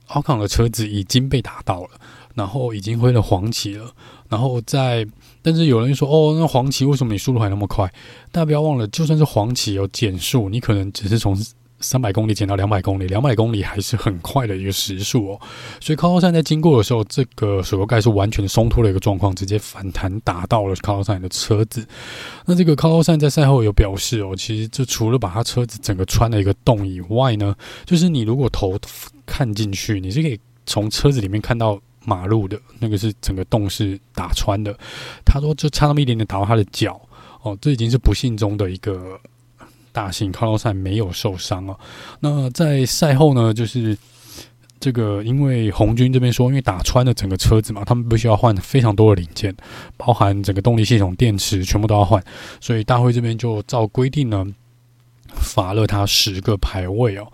[0.07, 1.89] 奥康的车子已经被打到了，
[2.35, 3.91] 然后已经挥了黄旗了。
[4.31, 5.05] 然后在，
[5.41, 7.85] 但是有人说，哦，那黄旗为什么你速度还那么快？
[8.31, 11.37] 大家不要忘了，就算是黄旗有减速，你可能只是从
[11.81, 15.41] 三百公里减到两百公里，两百公里还是很快的一个时速哦。
[15.81, 21.85] 所以卡洛山在经过的时候，这个水沟盖是完全松脱的一个状况，直接反弹打到了卡洛山的车子。
[22.45, 27.53] 那这个卡洛山在赛后有表示哦，其实这除了把他车子整个穿了一个洞以外呢，
[27.85, 28.79] 就是你如果头
[29.25, 31.77] 看进去，你是可以从车子里面看到。
[32.03, 34.77] 马路的那个是整个洞是打穿的，
[35.23, 36.99] 他说就差那么一点点打到他的脚
[37.41, 39.19] 哦，这已经是不幸中的一个
[39.91, 40.31] 大幸。
[40.31, 41.77] 卡洛赛没有受伤啊。
[42.19, 43.97] 那在赛后呢，就是
[44.79, 49.55] 这个因为红军这边说，因为打穿了整个车子嘛，他们必须要换非常多的零件，
[49.97, 52.23] 包含整个动力系统、电池全部都要换，
[52.59, 54.45] 所以大会这边就照规定呢，
[55.35, 57.31] 罚了他十个排位哦。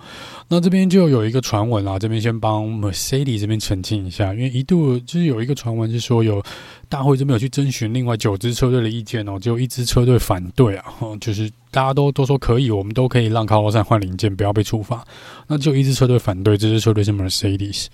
[0.50, 6.42] 那这边就有一个传闻啦，这边先帮 Mercedes 这边澄清一下，因为一度就是有一个传闻是说，有
[6.88, 10.86] 大会这边有去征询另外九支车队的意见哦，只有一支车队反对啊，
[11.20, 15.06] 就是大家都都说可以，我们都可以让卡洛山换零件，不要被处罚。
[15.48, 17.88] 那就一支车队反对，这支车队是 Mercedes。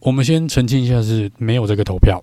[0.00, 2.20] 我们先澄清一下，是没有这个投票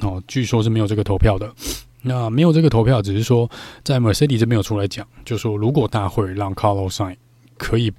[0.00, 1.52] 哦，据说是没有这个投票的。
[2.00, 3.50] 那没有这个投票，只是说
[3.82, 7.14] 在 Mercedes 这边有出来讲，就说如果大会让卡洛山
[7.64, 7.90] 可以。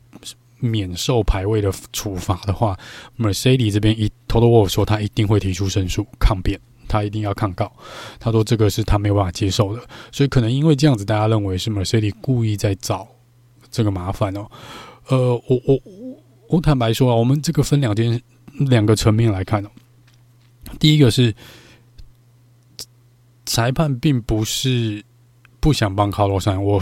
[0.62, 2.80] 免受排位的处罚的话
[3.20, 7.72] ，Mercedes 这边一 Toto Wolff 说他一定会提出申诉抗辩，他一定要抗告。
[8.20, 13.08] 他说这个是他没有办法接受的，所以可能因为这样子，大家认为是 Mercedes 故意在找
[13.70, 14.48] 这个麻烦哦。
[15.10, 15.80] 呃，我我
[16.48, 18.20] 我坦白说啊，我们这个分两件
[18.54, 19.70] 两个层面来看哦。
[20.80, 21.36] 第一个是
[23.46, 25.04] 裁判并不是
[25.60, 26.82] 不想帮卡洛山，我。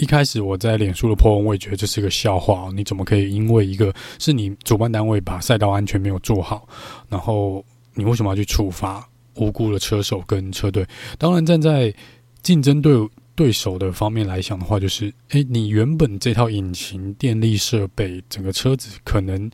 [0.00, 2.72] 一开始我在脸书的 po 文，我也觉得这是个笑话哦。
[2.74, 6.66] 你怎么可以因为一个是你主办单位把赛道安全没有做好，
[7.10, 10.86] 然后你为什么要去处罚无辜的车手跟车队？
[11.18, 11.94] 当然，站在
[12.42, 19.50] 竞争对对手的方面来想的话，就是诶，你原本这套引擎、电力设备，整个车子可能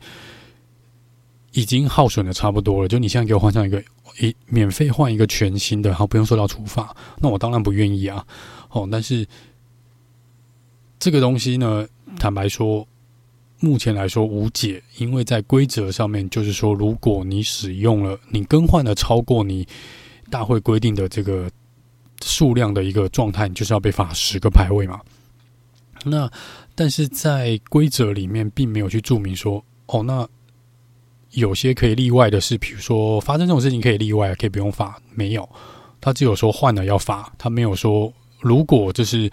[1.55, 3.83] 已经耗损的差不多了，就你现在给我换上一个，
[4.21, 8.25] 一免费换一个全新的，然后不用受到处罚，那我当然不愿意啊。
[8.71, 9.27] 哦，但是。
[11.07, 11.87] 这个东西呢，
[12.19, 12.85] 坦白说，
[13.61, 19.65] 目前来说无解，因为在规则上面就是说，如果你使用了，你更换了超过你
[20.31, 21.49] 大会规定的这个
[22.25, 25.01] 数量的一个状态，你就是要被罚十个排位嘛。
[26.05, 26.29] 那
[26.75, 30.29] 但是在规则里面并没有去注明说，哦，那
[31.31, 35.49] 有些可以例外的是，比如说发生这种事情可以例外，可以不用罚，没有，
[36.01, 39.31] 他只有说换了要罚，他没有说如果就是。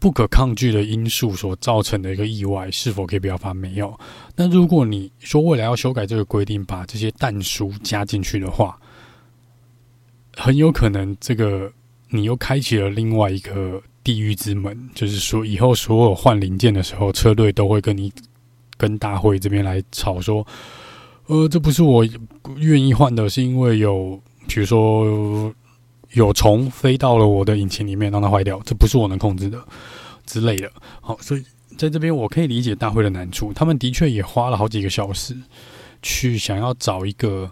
[0.00, 3.52] 不可抗拒的因素所造成的一个意外，是否可以不要罚？
[3.52, 3.96] 没有。
[4.34, 8.80] 那如果你说未来要修改这个规定，把这些但书加进去的话，
[10.34, 11.70] 很有可能这个
[12.08, 18.10] 你又开启了另外一个地狱之门，就是说以后所有换零件的时候，车队都会跟你
[18.78, 20.46] 跟大会这边来吵说，
[21.26, 22.02] 呃，这不是我
[22.56, 25.54] 愿意换的，是因为有比如说。
[26.12, 29.62] 有虫飞到了我的引擎里面，让它坏掉，这不是我能控制的
[30.26, 30.70] 之类的。
[31.00, 31.44] 好，所以
[31.76, 35.36] 在这边我可以理解大会的难处，他们的确也花了好几个小时
[36.02, 37.50] 去想要找一个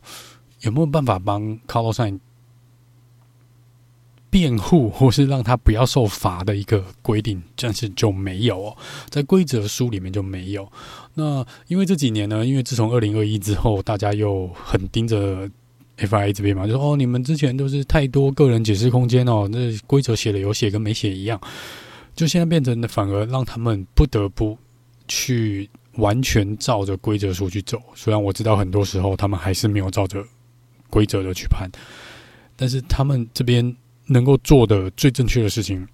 [0.63, 2.19] 有没有办法帮 Carlos
[4.29, 8.77] 辩护，或是让他不要受罚的一个规定，但是就没有哦，
[9.09, 10.71] 在规则书里面就没有。
[11.15, 15.49] 那因为这几年呢，因为自从二零二一之后，大家又很盯着。
[15.99, 21.41] FIA 这边嘛，就说哦，你们之前都是太多个人解释空间哦，那规则写了有写跟没写一样，
[22.15, 24.57] 就现在变成的反而让他们不得不
[25.09, 27.83] 去完全照着规则书去走。
[27.95, 30.25] 虽然我知道很多时候他们还是没有照着
[30.89, 31.69] 规则的去判，
[32.55, 33.77] 但是他们这边
[34.07, 35.85] 能够做的最正确的事情，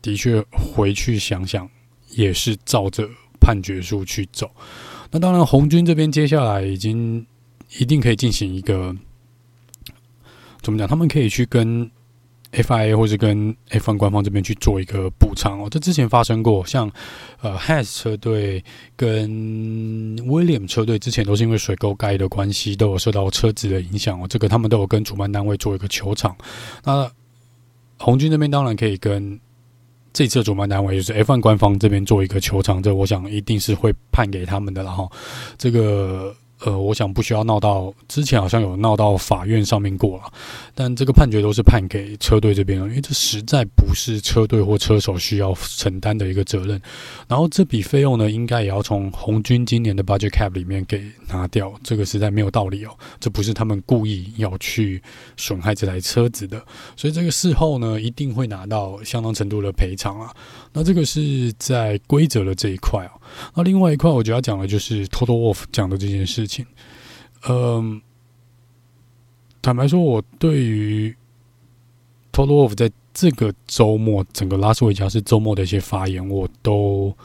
[0.00, 1.68] 的确回去想想
[2.10, 3.06] 也是照着
[3.40, 4.50] 判决书去走。
[5.10, 7.24] 那当然，红军这边接下来已经
[7.78, 8.96] 一定可以进行一个。
[10.64, 10.88] 怎么讲？
[10.88, 11.88] 他们可以去跟
[12.52, 15.68] FIA 或者跟 F1 官方这边去做一个补偿哦。
[15.70, 16.90] 这之前发生过，像
[17.40, 18.64] 呃，Has 车队
[18.96, 19.28] 跟
[20.18, 24.26] William 车队之前都是因为水沟盖的关系，都有受到车子的影响哦。
[24.28, 26.36] 这个他们都有跟主办单位做一个球场。
[26.84, 27.10] 那
[27.98, 29.38] 红军那边当然可以跟
[30.12, 32.82] 这次的主办单位，就是 F1 官方这边做一个球场。
[32.82, 35.10] 这我想一定是会判给他们的，了哈
[35.58, 36.34] 这个。
[36.64, 40.24] 呃，我想不需要闹到之前，好像有闹到法院上面过了，
[40.74, 46.80] 但这个判决都是判给车队这边了，因为这实在不是车队或车手需要承担的一个责任。
[47.28, 52.90] 然后这笔费用呢，应该也要从红军今年的 budget cap 里面给拿掉，这个实在没有道理哦，
[53.20, 55.02] 这不是他们故意要去
[55.36, 56.62] 损害这台车子的，
[56.96, 60.34] 所以这个事后呢，一定会拿到相当程度的赔偿啊。
[60.72, 63.12] 那这个是在规则的这一块啊，
[63.54, 66.64] 那另外一块我觉得要讲的就是 Toto Wolf 讲的这件事情。
[67.48, 68.00] 嗯，
[69.60, 71.14] 坦白说，我对于
[72.32, 77.16] Toto Wolf 在这个周末整个拉斯维加斯周末的一些发言，我都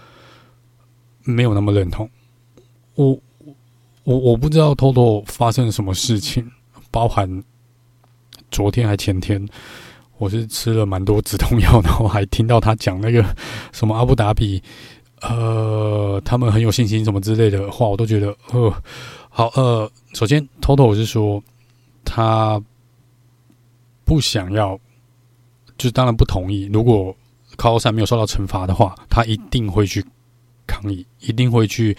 [1.24, 2.10] 没有那么认同。
[2.96, 3.18] 我
[4.04, 6.52] 我我不知道 Toto 发生了什么事情，
[6.92, 7.44] 包含
[8.52, 9.48] 昨天还前天。
[10.18, 13.24] 我是吃了蛮多止痛药，然后还听到他讲那个
[13.72, 14.62] 什么阿布达比，
[15.22, 18.74] 呃，他们很有信心什么之类的话，我都觉得，呃，
[19.30, 21.44] 好，呃，首先，Toto 是说
[22.04, 22.62] 他
[24.04, 24.80] 不想要，
[25.78, 26.70] 就是当然不同意。
[26.72, 27.16] 如果
[27.56, 30.06] 靠山没有受到惩罚的话，他一定会去
[30.66, 31.96] 抗议，一定会去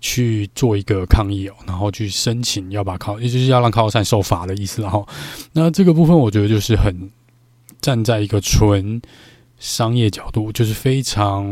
[0.00, 4.82] 去做一个抗议哦，然后去申请要把 Carlos，也就是要让靠山受罚的意思。
[4.82, 5.06] 然后，
[5.52, 7.10] 那这个部分我觉得就是很。
[7.80, 9.02] 站在一个纯
[9.58, 11.44] 商业角度，就是非常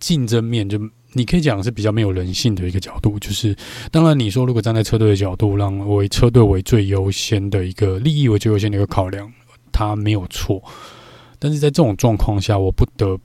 [0.00, 0.76] 竞争面，就
[1.12, 3.18] 你可以讲是比较没有人性的一个角度。
[3.18, 3.54] 就是
[3.92, 9.32] 当然，你说如果站在车队的角度，让为车队为最优先的一个利益为最优先的一个考量，
[9.70, 10.62] 他没有错。
[11.38, 13.18] 但是在这种状况下，我不得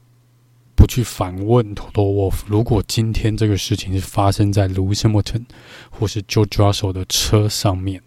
[0.76, 5.46] 不去反问 Toto Wolff：如果今天这个事情是发生在 Lewis Hamilton
[5.90, 8.02] 或是 George Russell 的车上面，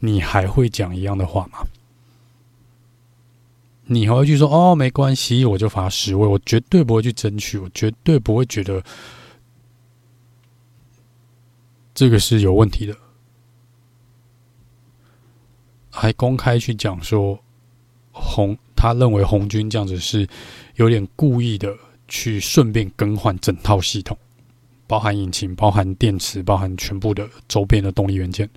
[0.00, 1.58] 你还会讲一样的话吗？
[3.90, 8.82] 你还会去说哦，没关系，我就罚十位，我绝对不会去争取，我绝对不会觉得
[11.94, 12.94] 这个是有问题的，
[15.90, 17.38] 还公开去讲说
[18.12, 20.28] 红他认为红军这样子是
[20.76, 21.74] 有点故意的
[22.06, 24.16] 去顺便更换整套系统，
[24.86, 28.48] 包含引擎、包含电池、包含全部的周边的动力元件。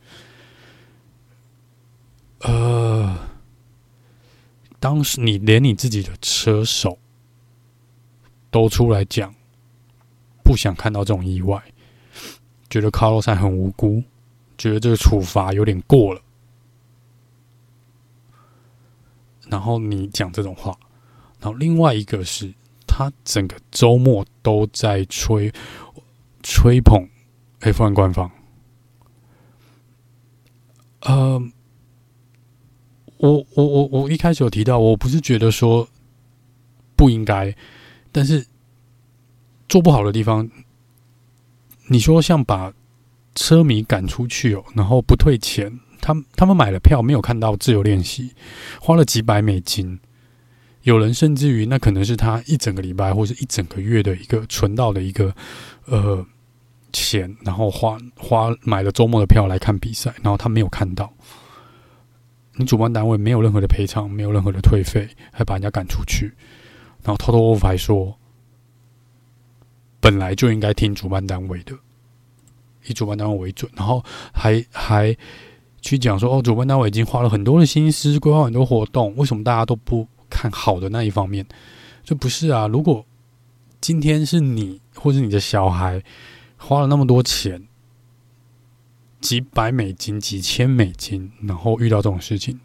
[2.41, 3.17] 呃，
[4.81, 6.97] 当时你连你自己的车手
[8.49, 9.33] 都出来讲，
[10.43, 11.63] 不想看到这种意外，
[12.67, 14.03] 觉得卡洛赛很无辜，
[14.57, 16.21] 觉得这个处罚有点过了。
[19.49, 20.75] 然后你讲这种话，
[21.39, 22.51] 然后另外一个是
[22.87, 25.53] 他整个周末都在吹
[26.41, 27.07] 吹捧
[27.59, 28.31] F1 官方。
[31.01, 31.39] 呃，
[33.21, 35.87] 我我我我一开始有提到，我不是觉得说
[36.95, 37.55] 不应该，
[38.11, 38.45] 但是
[39.69, 40.49] 做不好的地方，
[41.87, 42.73] 你说像把
[43.35, 45.79] 车迷赶出去哦，然后不退钱。
[46.01, 48.31] 他他们买了票，没有看到自由练习，
[48.81, 49.99] 花了几百美金。
[50.81, 55.31] 有人甚至于那可能是他一整个礼拜或者一整个月的一个存到的一个
[55.85, 56.25] 呃
[56.91, 61.13] 钱，然后花花买了周末的票来看比赛，然后他没有看到。
[62.55, 66.33] 你主办单位没有任何的赔偿，没有任何的退费，还把人家赶出去，
[67.03, 68.17] 然后偷偷还说，
[69.99, 71.73] 本来就应该听主办单位的，
[72.85, 75.15] 以主办单位为准，然后还还。
[75.83, 81.43] 去讲说哦，主办单位已经花了很多的心思，规划很多活动，为什么大家都不看好的那一方面？
[82.03, 82.67] 这不是啊！
[82.67, 83.03] 如果
[83.79, 85.99] 今天是你或者你的小孩
[86.55, 87.67] 花了那么多钱，
[89.21, 92.59] 几百美金、几千美金，然后遇到这种事情，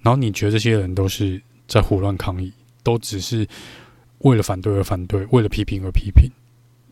[0.00, 2.52] 然后你觉得这些人都是在胡乱抗议，
[2.82, 3.46] 都只是
[4.18, 6.30] 为了反对而反对，为了批评而批评？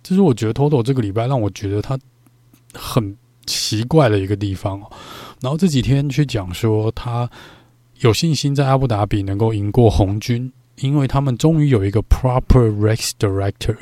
[0.02, 1.98] 这是我觉得 Toto 这个礼拜让我觉得他
[2.74, 3.16] 很
[3.46, 4.78] 奇怪的一个地方。
[5.40, 7.30] 然后这几天去讲说，他
[8.00, 13.76] 有信心在阿布达比能够赢过红军，因为他们终于有一个 proper race director。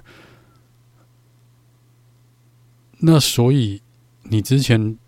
[2.99, 3.83] 那所以
[4.25, 4.99] 你之前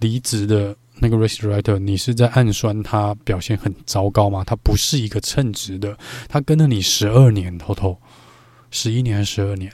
[0.00, 4.42] 离职的那个 race director，你是在暗算他表现很糟糕吗？
[4.44, 5.96] 他不是一个称职的，
[6.28, 7.98] 他跟了你十二年，偷偷
[8.70, 9.72] 十一年还是十二年？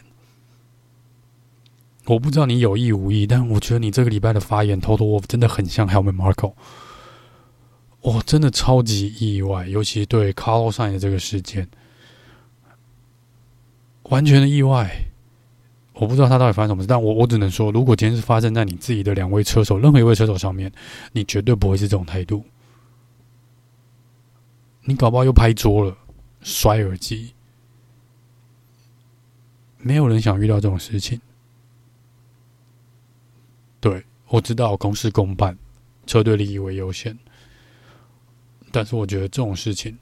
[2.07, 6.55] 我不知道你有意无意，但我觉得你这个礼拜的发言偷偷我真的很像 Helmut Marko。
[8.01, 11.69] 我真的超级意外，尤其对 Carlos Sainz 的这个事件，
[14.05, 15.06] 完全的意外。
[15.99, 20.70] 我不知道他到底发生什么事，但我我只能说，如果今天是发生在你自己的两位车手，任何一位车手上面，
[21.12, 22.44] 你绝对不会是这种态度。
[24.84, 25.97] 你搞不好又拍桌了，
[26.42, 27.32] 摔耳机，
[29.78, 31.18] 没有人想遇到这种事情。
[33.80, 35.57] 对，我知道公事公办，
[36.07, 37.18] 车队利益为优先。
[38.70, 39.97] 但是我觉得这种事情，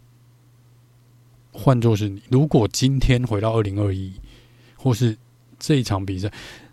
[1.52, 4.12] 换作是你，如果今天回到二零二一，
[4.76, 5.16] 或是
[5.66, 6.30] 这一场比赛，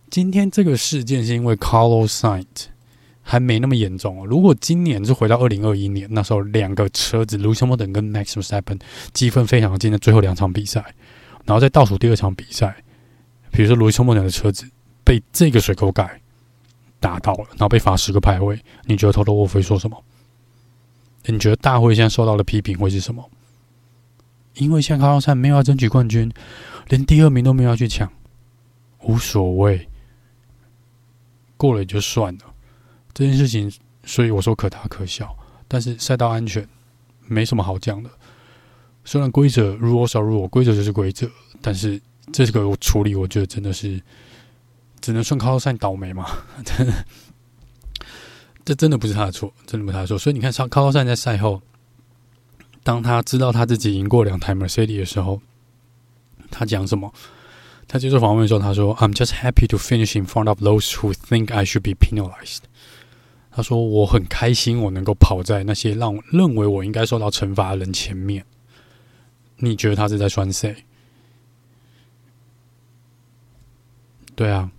[0.10, 2.66] 今天这个事件是因为 Carlos Sainz
[3.22, 4.26] 还没那么严重哦。
[4.26, 8.80] 如果今年是回到二零二一年，那时候两个车子，Lewis Hamilton 跟 Max Verstappen
[9.14, 10.82] 积分非常近的最后两场比赛，
[11.46, 12.76] 然后在倒数第二场比赛，
[13.52, 14.66] 比如说 Lewis Hamilton 的车子
[15.04, 16.20] 被这个水沟盖。
[17.04, 18.60] 打到了，然后被罚十个排位。
[18.86, 20.04] 你觉得 Toto Wolff 会说什么？
[21.26, 23.28] 你觉得大会现在受到的批评会是什么？
[24.54, 26.32] 因为现在卡洛赛没有要争取冠军，
[26.89, 28.08] 连第二名都没有要去抢，
[29.04, 29.88] 无所谓，
[31.58, 32.54] 过了也就算了。
[33.14, 33.72] 这件事情，
[34.04, 35.36] 所以我说可大可小。
[35.68, 36.68] 但是赛道安全
[37.28, 38.10] 没什么好讲的。
[39.04, 41.30] 虽然规则 rules are rules，规则就是规则，
[41.62, 44.02] 但是这个处理，我觉得真的是。
[45.02, 46.30] 只能算卡洛赛倒霉嘛？
[48.64, 50.16] 这真的不是他的错，真的不是他的错。
[50.16, 51.60] 所以你看，卡洛赛在赛后，
[52.84, 55.41] 当他知道他自己赢过两台 Mercedes 的时候，
[56.52, 57.12] 他讲什么？
[57.92, 62.60] 他接受访问的时候，他说：“I'm just happy to finish in front of those who think I should be penalized。”
[63.52, 68.46] 他说：“我很开心，我能够跑在那些让我认为我应该受到惩罚的人前面。”
[69.60, 70.74] 你觉得他是在酸谁？
[74.36, 74.72] 对啊。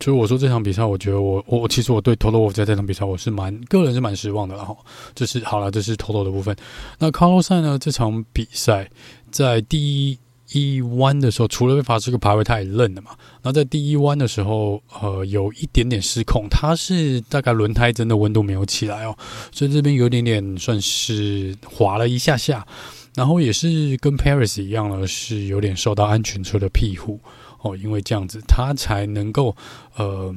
[0.00, 4.56] 所以我说这场比赛，我觉得我我其实我对 Toto 在这场比赛我是蛮个人是蛮失望的。
[4.56, 4.78] 然后
[5.14, 6.56] 这是好了，这是 Toto 的部分。
[6.98, 7.78] 那卡洛赛呢？
[7.78, 8.90] 这场比赛
[9.30, 10.18] 在第一
[10.52, 13.10] 一弯的时候，除了被罚这个排位，他也愣了嘛。
[13.42, 19.16] 然后在第一弯的时候，呃，有一点点失控，他是大概轮胎真的温度没有起来哦，
[19.52, 22.66] 所以这边有点点算是滑了一下下。
[23.14, 27.18] 然后也是跟 Paris 一样了，是有点受到安全车的庇护。
[27.62, 29.56] 哦，因为这样子，他才能够
[29.96, 30.32] 呃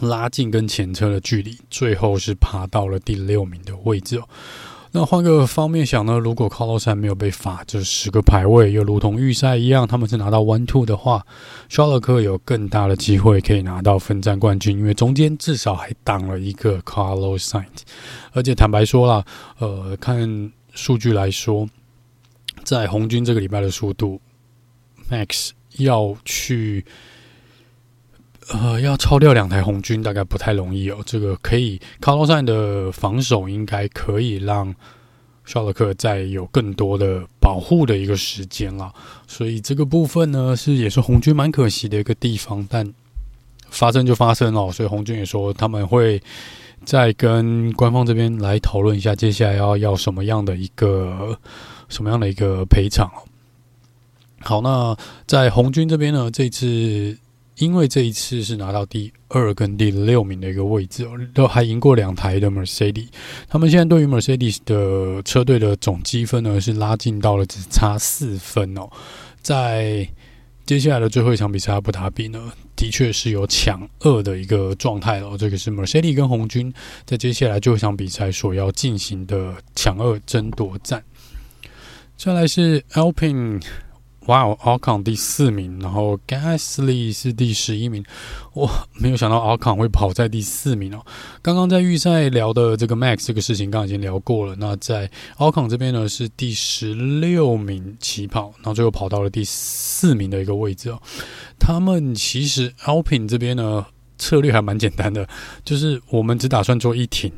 [0.00, 4.28] 拉近跟前车的距离，最后是爬到了第六名的位置哦。
[4.96, 11.22] 那换个方面想呢，如果 Carlos 还没有被罚这十个排位，又如同预赛一样，他们是拿到 One Two 的话，
[11.68, 17.82] 肖勒克有更大的机会可以拿到分站冠军，因为中间至少还挡了一个 Carlos Sainz。
[18.32, 19.22] 而且坦白说了，
[19.58, 21.68] 呃，看数据来说，
[22.64, 24.18] 在红军这个礼拜的速度
[25.10, 26.82] ，Max 要去。
[28.52, 30.98] 呃，要超掉两台红军大概不太容易哦。
[31.04, 34.72] 这个可以，卡洛赛的防守应该可以让
[35.44, 38.92] 肖勒克再有更多的保护的一个时间了。
[39.26, 42.64] 所以这个部分呢，是也是红军蛮可惜的一个地方。
[42.70, 42.88] 但
[43.68, 46.22] 发生就发生了，所以红军也说他们会
[46.84, 51.36] 再跟官方这边来讨论一下，接下来要要什么样的一个
[51.88, 53.10] 什么样的一个赔偿。
[54.38, 57.18] 好，那在红军这边呢，这次。
[57.58, 63.08] 因为这一次是拿到第二跟第六名的一个位置，都还赢过两台的 Mercedes。
[63.48, 68.90] 他们现在对于 Mercedes 的车队的总积分呢，是拉近到了只差四分哦。
[69.40, 70.06] 在
[70.66, 75.34] 接下来的最后一场比赛阿布达比呢，的确是有抢二的一个状态哦。
[75.38, 76.70] 这个是 Mercedes 跟红军
[77.06, 81.02] 在接下来最后一场比赛所要进行的抢二争夺战。
[82.18, 83.62] 再来是 Alpine。
[84.26, 88.04] 哇哦，Ocon 第四名，然后 Gasly 是第十一名。
[88.54, 91.04] 我没有想到 Ocon 会跑在第四名哦。
[91.42, 94.56] 刚刚在预赛聊的这个 Max 这个事情，刚刚已经聊过了。
[94.58, 95.08] 那在
[95.38, 101.00] Alcon 这边呢，是第十六名起跑，然后最后跑到了第四名的一个位置哦。
[101.58, 103.86] 他们其实 Alpin 这边呢，
[104.18, 105.28] 策略还蛮简单的，
[105.64, 107.32] 就是我们只打算做一停。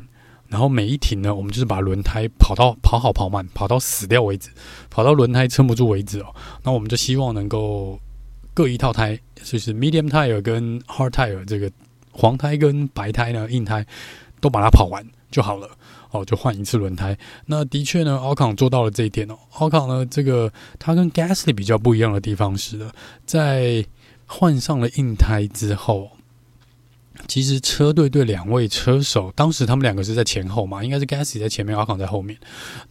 [0.49, 4.49] 然后每一停呢，我们就是把轮胎跑到跑好跑慢，跑到死掉为止，
[4.89, 6.35] 跑到轮胎撑不住为止哦。
[6.63, 7.99] 那我们就希望能够
[8.53, 11.71] 各一套胎，就是 medium tire 跟 hard tire 这个
[12.11, 13.85] 黄胎跟白胎呢，硬胎
[14.41, 15.69] 都把它跑完就好了
[16.11, 17.15] 哦，就换一次轮胎。
[17.45, 19.37] 那的确呢，Ocon 做到了这一点哦。
[19.53, 22.91] Ocon 呢，这个它跟 Gasly 比较不一样的地方是的，
[23.25, 23.85] 在
[24.25, 26.09] 换上了硬胎之后。
[27.27, 32.37] 其实车队对两位车手，当时他们两个是在前后嘛，应该是 Gasly 在前面，阿康在后面。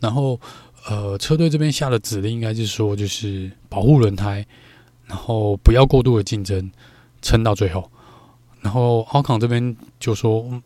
[0.00, 0.40] 然后，
[0.88, 4.46] 呃，车队这边下的指令应该是说，就是保护轮胎，
[5.06, 6.70] 然后不要过度的竞争，
[7.22, 7.90] 撑到最后。
[8.60, 10.60] 然后阿康这边就说。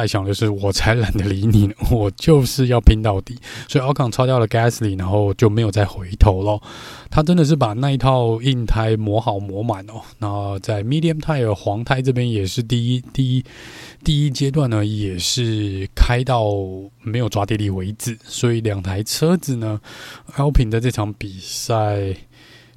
[0.00, 3.36] 在想的是，我才懒得理你呢， 我就是要拼到底。
[3.68, 6.60] 所以奥康超掉了 Gasly，然后就没有再回头了。
[7.10, 10.00] 他真的是把那一套硬胎磨好磨满哦。
[10.18, 13.44] 那在 Medium Tire 黄胎这边也是第一第一
[14.02, 16.46] 第一阶段呢，也是开到
[17.02, 18.18] 没有抓地力为止。
[18.24, 19.78] 所以两台车子呢
[20.36, 22.16] ，Alpine 的这场比赛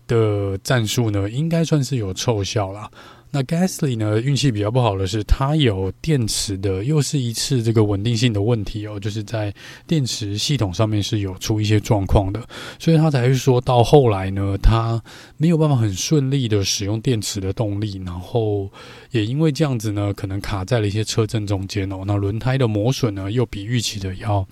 [0.06, 2.92] 的战术呢，应该算是有凑效了。
[3.36, 4.22] 那 Gasly 呢？
[4.22, 9.54] 运气比较不好的是，它有电池的，又是一次这个稳定性的问题哦，就是在
[9.86, 12.42] 电池系统上面是有出一些状况的，
[12.80, 15.04] 所以他才会说到后来呢，他
[15.36, 18.72] 没有办法很顺利的使用电池的动力，然后
[19.12, 24.48] 也因为这样子呢，可能卡在了一些车阵中间哦，那轮胎的磨损呢，又比预期的要。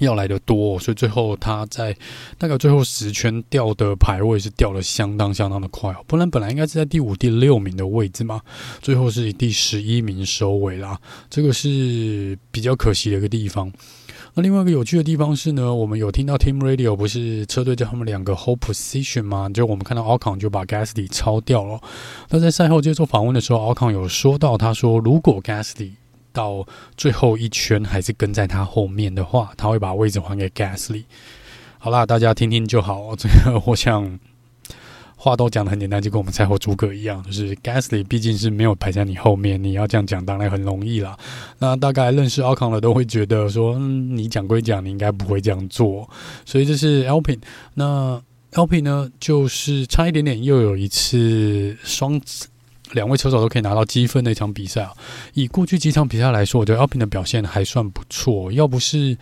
[0.00, 1.96] 要来的多，所以最后他在
[2.38, 8.40] 大概最后十圈掉的排位是掉的相当相当的快哦，不然本来应该是在第五、第六名的位置嘛，
[8.80, 10.98] 最后是以第十一名收尾啦，
[11.30, 13.72] 这个是比较可惜的一个地方。
[14.34, 19.46] 那另外一个有趣的地方是呢，我们有听到 Team Radio 不是车队叫他们两个 hold position 吗？
[19.52, 21.78] 就我们看到 Ocon 就把 Gasly 超掉了。
[22.30, 25.90] 那在赛后接受访问的时候，Ocon 有说到，他说如果 Gasly
[26.32, 26.66] 到
[26.96, 31.04] 最后一圈还是跟在他后面的话，他会把位置还给 Gasly。
[31.78, 33.14] 好啦，大家听听就好。
[33.16, 34.18] 这个我想
[35.16, 41.16] 话都讲的很简单，就跟我们赛后诸葛一样，就是 Gasly 毕竟是没有排在你后面，你要这样讲当然很容易啦。
[41.58, 46.08] 那大概认识奥康的都会觉得说，嗯，你讲归讲，你应该不会这样做。
[46.44, 47.40] 所以这是 Alpin，。
[47.74, 48.22] 那
[48.52, 52.20] Alpin 呢，就是差一点点又有一次双。
[52.92, 54.92] 两位车手都可以拿到积分的一场比赛啊！
[55.34, 58.52] 以过去几场比赛来说，我觉得 Alpin 的表现还算不错。
[58.52, 59.16] 要不是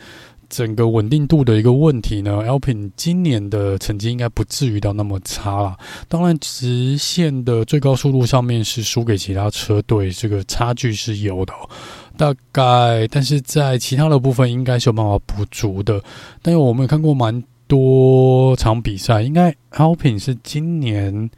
[0.48, 5.78] 整个稳定度的一个问题呢，Alpin 今年的成绩应该不至于到那么差啦。
[6.08, 11.70] 当然，直线的最高速度上面是输给其他车队，这个差距是有的喔。
[12.16, 16.02] 大概，但是在其他的部分应该是有办法补足的。
[16.42, 21.30] 但是我们也看过蛮多场比赛，应该 Alpin 是今年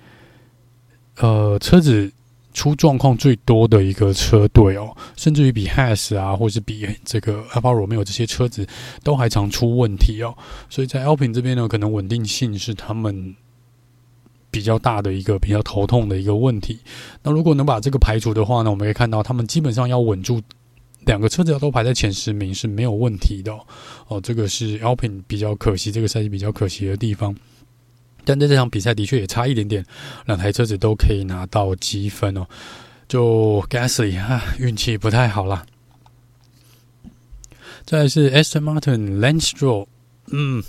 [1.18, 2.10] 呃车子。
[2.52, 8.66] 出状况最多的一个车队哦，甚至于比 Has 啊，或是比这个 Alfa Romeo 这些车子
[9.02, 10.34] 都还常出问题哦。
[10.68, 13.34] 所以在 Alpin 这边呢，可能稳定性是他们
[14.50, 16.78] 比较大的一个比较头痛的一个问题。
[17.22, 20.40] 那如果能把这个排除的话呢，我们可以看到他们基本上要稳住
[21.06, 23.52] 两个车子要都排在前十名是没有问题的
[24.08, 24.20] 哦。
[24.20, 27.34] 这个是 Alpin 比较可惜，这个赛季比较可惜的地方。
[28.24, 29.84] 但在这场比赛的确也差一点点，
[30.26, 32.46] 两台车子都可以拿到积分哦。
[33.08, 35.66] 就 Gasly 啊，运气不太好啦。
[37.84, 39.86] 再来是 Esther Martin Lance Stroll
[40.32, 40.62] 嗯。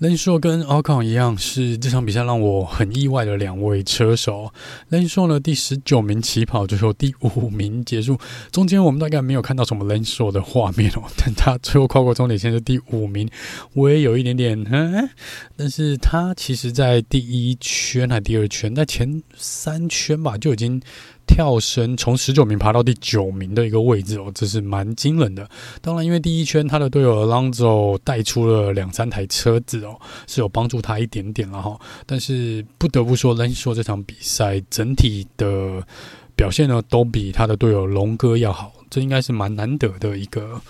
[0.00, 4.52] Lance Stroll 跟 Ocon 一样，是这场比赛让我很意外的两位车手。
[4.90, 8.16] Lance Stroll 呢，第十九名起跑，最后第五名结束。
[8.52, 13.28] 中间我们大概没有看到什么 Lance Stroll 的画面哦，但他最后跨过终点线是第五名，
[13.72, 15.10] 我也有一点点，嗯，
[15.56, 20.80] 但是他其实在第一圈还第二圈，在前三圈吧就已经。
[21.28, 25.48] 跳升从十九名爬到第九名的一个位置哦，这是蛮惊人的。
[25.80, 31.78] 当然，因为第一圈他的队友 Alonso 带出了两三台车子哦，是有帮助他一点点了哈。
[32.06, 35.86] 但是不得不说，Lanzo 这场比赛整体的
[36.34, 40.60] 表现呢，都比他的队友龙哥要好，这应该是蛮难得的一个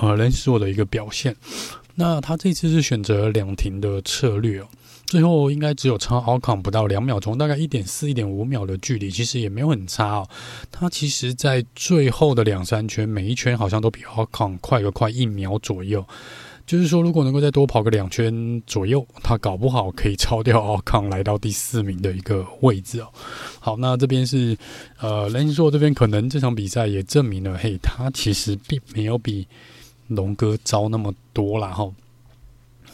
[0.00, 1.36] 呃 Lanzo 的一个表现。
[1.94, 4.66] 那他这次是选择两停的策略哦。
[5.08, 10.28] 最后应该只有差 Ocon 不到两秒钟，大概一点四、一点五秒的距离，其实也没有很差哦。
[10.70, 16.04] 他其实，在最后的两三圈，每一圈好像都比 Ocon 快个快一秒左右。
[16.66, 23.08] 就是说，如果能够再多跑个两圈左右，他搞不好可以超掉 Ocon 来到第四名的一个位置哦。
[23.58, 24.54] 好，那这边是
[24.98, 29.46] 呃，Lance Stroll 这边可能这场比赛也证明了，嘿，他其实并没有比
[30.08, 31.68] 龙哥糟那么多啦。
[31.68, 31.90] 哈。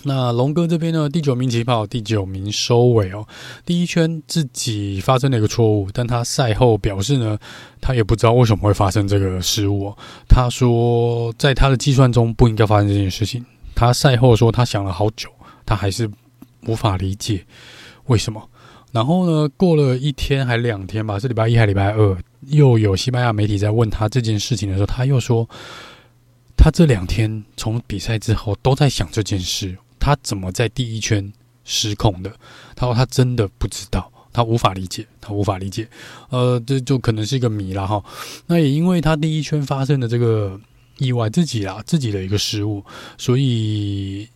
[0.07, 3.27] 那龙哥这边呢，第九名起跑，第九名收尾哦。
[3.65, 7.39] 第一圈自己发生了一个错误，但他赛后表示呢，
[7.81, 9.99] 他也不知道为什么会发生这个失误哦。
[10.29, 13.45] 他说，在他的计算中不应该发生这件事情。
[13.75, 15.31] 他赛后说，他想了好久，
[15.65, 16.11] 他还是
[16.67, 17.45] 无法理解
[18.07, 18.47] 为什么。
[18.93, 22.17] 然后呢，过了一天还两天吧，是礼拜一还礼拜二，
[22.49, 25.49] 又有西班牙媒体在问他这件事情的时候，他又说，
[26.57, 29.77] 他这两天从比赛之后都在想这件事。
[30.05, 31.33] 他怎么在第一圈
[31.65, 32.31] 失控的？
[32.77, 35.89] 他说他真的不知道，他无法理解，他无法理解。
[36.29, 38.05] 呃，这就可能是一个谜了哈。
[38.47, 40.61] 那也因为他第一圈发生的这个
[40.99, 42.85] 意外，自己啊自己的一个失误，
[43.17, 44.29] 所以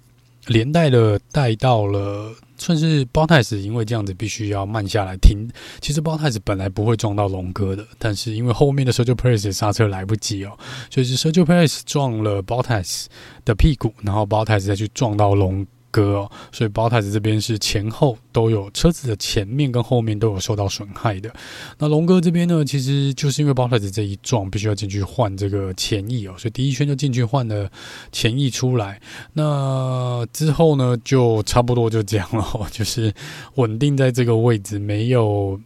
[0.46, 2.32] 连带的带到了。
[2.58, 5.48] 算是包太子因为这样子必须要慢下来停。
[5.80, 10.58] 其实包太子本来不会撞到龙哥的，但是因为后面的 Sergio Perez 刹车来不及哦，
[10.90, 13.08] 所以是 Sergio Perez 撞了包太子
[13.44, 15.66] 的屁股，然后包太子再去撞到龙。
[15.90, 21.32] 哥哦，所以 Bottas 这边是前后都有车子的前面跟后面都有受到损害的。
[21.78, 27.70] 那龙哥这边呢，其实就是因为 Bottas 这一撞，必须要进去换这个前翼哦，所以第一圈就进去换了
[28.12, 29.00] 前翼出来。
[29.32, 33.12] 那之后呢，就差不多就这样了， 就是
[33.54, 35.60] 稳定在这个位置，没有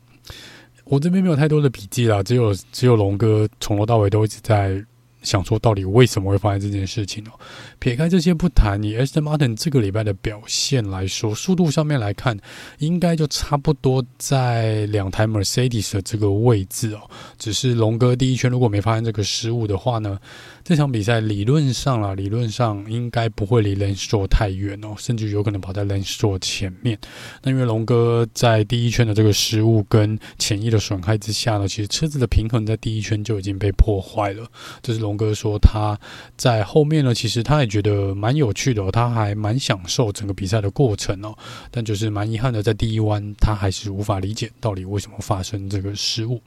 [0.84, 4.84] 我这边没有太多的笔记啦，只有只有龙哥从头到尾都一直在。
[5.22, 7.32] 想说到底为什么会发生这件事情哦？
[7.78, 12.38] 撇开这些不谈，以 Aston Martin 这个礼拜的表现来说，速度上面来看，
[12.78, 17.08] 应该就差不多在两台 Mercedes 的这个位置哦。
[17.38, 20.18] 只是龙哥第一圈如果没发生这个失误的话呢，
[20.64, 26.96] 这场比赛理论上啦，理论上应该不会离 Lenzo 太远哦，甚至有可能跑在 Lenzo 前面。
[27.42, 34.46] 那因为龙哥在第一圈的这个失误跟前翼的损害之下呢，其实车子的平衡在第一圈就已经被破坏了。
[34.80, 35.98] 这是龙哥说他
[36.36, 41.36] 在后面呢，其实他也觉得蛮有趣的哦，他还蛮享受整个比赛的过程哦。
[41.70, 46.40] 但就是蛮遗憾的，在第一弯他还是无法理解到底为什么发生这个失误。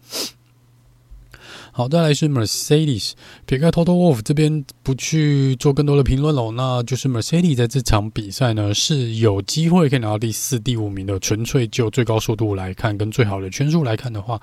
[1.77, 3.11] 好，再来是 Mercedes，
[3.45, 14.41] 撇开 Total Wolf 这边不去做更多的评论喽，那就是 Mercedes 在这场比赛呢是有机会可以拿到第四、第五名的，纯粹就最高速度来看跟最好的圈数来看的话，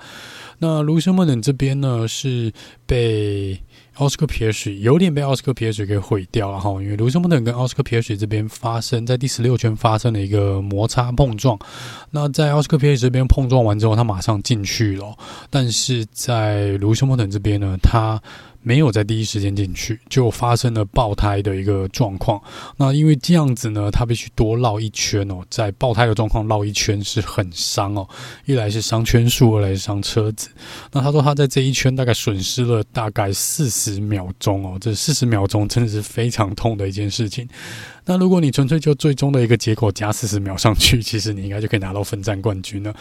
[0.59, 2.53] 那卢森堡等这边呢是
[2.85, 3.59] 被。
[3.95, 11.57] 奥斯卡皮尔许有点被奥斯卡皮尔许给毁掉了哈，因为卢森堡等跟奥斯卡皮尔许这边发生在第十六圈发生了一个摩擦碰撞，
[12.11, 15.15] 那在奥斯卡皮尔许这边碰撞完之后，他马上进去了，
[15.49, 18.21] 但是在卢森堡等这边呢，他。
[18.63, 22.41] 没有在第一时间进去，就发生了爆胎的一个状况。
[22.77, 25.43] 那因为这样子呢，他必须多绕一圈哦。
[25.49, 28.07] 在爆胎的状况绕一圈是很伤哦，
[28.45, 30.49] 一来是伤圈数，二来是伤车子。
[30.91, 37.47] 那他说他在这一圈大概损失了大概四十秒钟哦，这四十秒钟真的是非常痛的一件事情。
[38.05, 42.93] 那如果你纯粹就最终的一个结果加四十秒上去，其实你应该就可以拿到分站冠军了。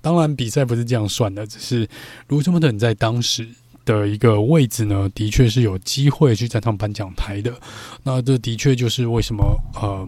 [0.00, 1.88] 当然比赛不是这样算的，只是
[2.28, 3.48] 卢森堡等在当时。
[3.86, 7.54] 的一个位置呢，的确是有机会去站上颁奖台的。
[8.02, 10.06] 那这的确就是为什么呃，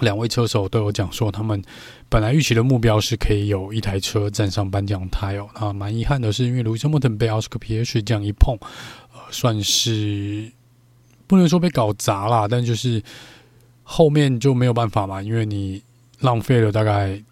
[0.00, 1.62] 两位车手都有讲说，他们
[2.08, 5.48] 本来预期的目标是可以有一台车站上颁奖台哦。
[5.60, 8.56] 那蛮遗憾的是，因为卢森堡被奥斯克皮耶这样一碰，
[9.12, 10.50] 呃，算是
[11.26, 13.02] 不能说被搞砸了，但就是
[13.82, 15.82] 后面就没有办法嘛，因为你
[16.20, 17.22] 浪费了大概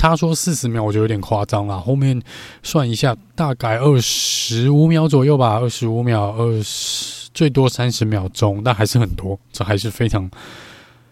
[0.00, 1.78] 他说四十秒，我觉得有点夸张了。
[1.78, 2.20] 后面
[2.62, 10.30] 算一下，大概二十五秒左右吧，二十五秒，二十最多三十秒钟，但还是很多，这还是非常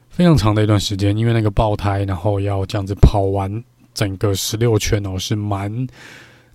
[0.09, 3.63] 非常长的一段时间，因为那个爆胎，然后要这样子跑完
[3.93, 5.87] 整个十六圈哦，是蛮。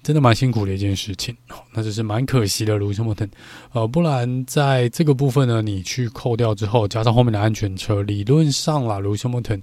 [0.03, 1.33] 真的蛮辛苦的一件事情，
[1.73, 2.73] 那就是蛮可惜的。
[2.77, 3.29] Lewis Hamilton，
[3.71, 9.61] 呃，不然在这个部分呢，你去扣掉之后，加上后面的安全车，理论上啦，Lewis Hamilton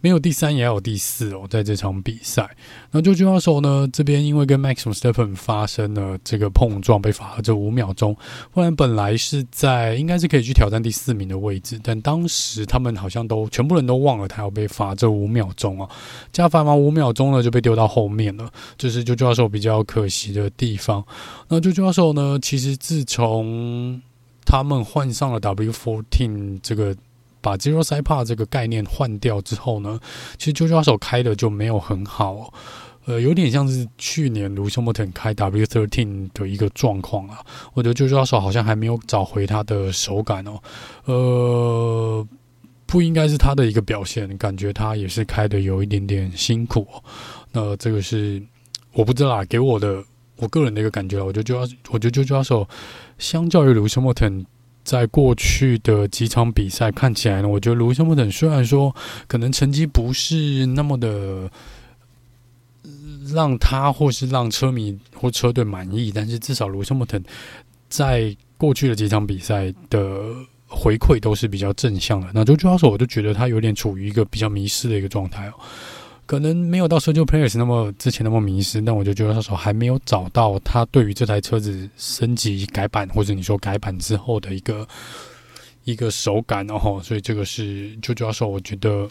[0.00, 2.48] 没有第三也要有第四哦，在这场比赛。
[2.90, 8.16] 那就 Jojo 手呢，这边因为跟 Max Verstappen 发生了这个碰撞，被罚了这五秒钟。
[8.52, 15.88] 不然本来是在应该是可以去挑战第四名的位置，但当时他们好像都全部人都忘了他要被罚这五秒钟啊，
[16.32, 18.50] 加罚完五秒钟呢，就被丢到后面了。
[18.78, 19.82] 就是 Jojo 手比较。
[19.84, 21.04] 可惜的地方，
[21.52, 22.38] 那 Jojo Russell 呢？
[22.40, 24.00] 其实自从
[24.42, 26.96] 他们换上了 W14 这个
[27.42, 30.00] 把 Zero Side Pod 这个概念换掉之后呢，
[30.38, 32.50] 其实 Jojo Russell 开的就没有很好，
[33.04, 37.44] 呃，有点像是去年 Lewis Hamilton 开 W13 的一个状况啊。
[37.74, 40.58] 我觉得 Jojo Russell 好像还没有找回他的手感哦，
[41.04, 42.26] 呃，
[42.86, 46.88] 不应该是他的一个表现，感觉他也是开的有一点点辛苦。
[47.52, 48.42] 那这个是。
[48.94, 50.04] 我不知道啊，给我的
[50.42, 52.68] 我个人的一个感觉，我觉得就要，我觉得就抓手，
[53.16, 54.44] 相较于卢森莫腾，
[54.82, 58.92] 在过去的几场比赛看起来呢，我觉得卢森莫腾虽然说
[59.28, 61.48] 可能成绩不是那么的
[63.32, 67.22] 让他或是让车迷或车队满意，但是至少卢森莫腾
[67.88, 70.34] 在过去的几场比赛的
[70.66, 72.26] 回馈都是比较正向的。
[72.34, 75.54] 那就抓手，我就觉得他有点处于一个比较迷失的一个状态哦。
[76.32, 84.88] 可能没有到 Sergio Perez 那么之前那么迷失，但我就觉得他说还没有找到他对于这台车子升级改版，或者你说改版之后的一个
[85.84, 89.06] 一个手感，然后所以这个是就主要说，我觉得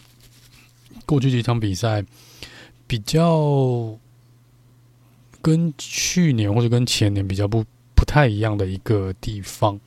[1.06, 2.04] 过去几场比赛
[2.88, 3.96] 比较
[5.40, 7.64] 跟去年或者跟前年比较不
[7.94, 9.78] 不太一样的一个地方。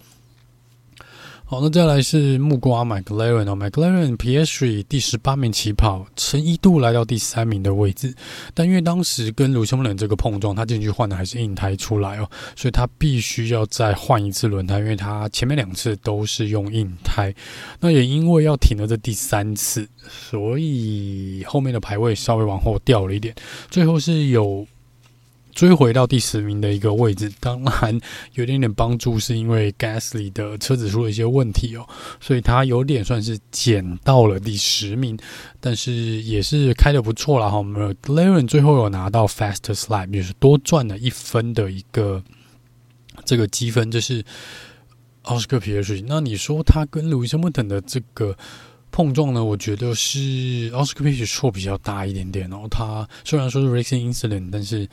[1.47, 8.11] 好，那再来是木瓜 McLaren 哦，McLaren Piastri 第十八名起跑，曾一度来到第三名的位置，
[8.55, 17.31] 但因为当时跟卢森堡这个碰撞，他进去换的还是硬胎出来哦，所以他必须要再换一次轮胎，因为他前面两次都是用硬胎，
[17.79, 23.35] 那也因为要停了这第三次，所以后面的排位稍微往后掉了一点，
[23.69, 24.65] 最后是有。
[25.55, 27.97] 追回到第十名的一个位置，当然
[28.33, 31.87] 有点点帮助，是因为 Gasly 的车子出了一些问题哦，
[32.19, 35.17] 所以他有点算是捡到了第十名，
[35.61, 37.57] 但是也是开的不错了哈。
[37.57, 42.21] 我们 l a r e n 最后有拿到 Fastest Lap，就是多赚了一分的一个
[43.23, 44.21] 这个积分，就是
[45.21, 46.03] 奥斯卡皮耶瑞。
[46.05, 48.35] 那你说他跟路易斯·莫腾的这个
[48.91, 49.41] 碰撞呢？
[49.41, 52.67] 我觉得是奥斯卡皮错比较大一点点哦。
[52.69, 54.87] 他虽然说是 Racing Incident，但是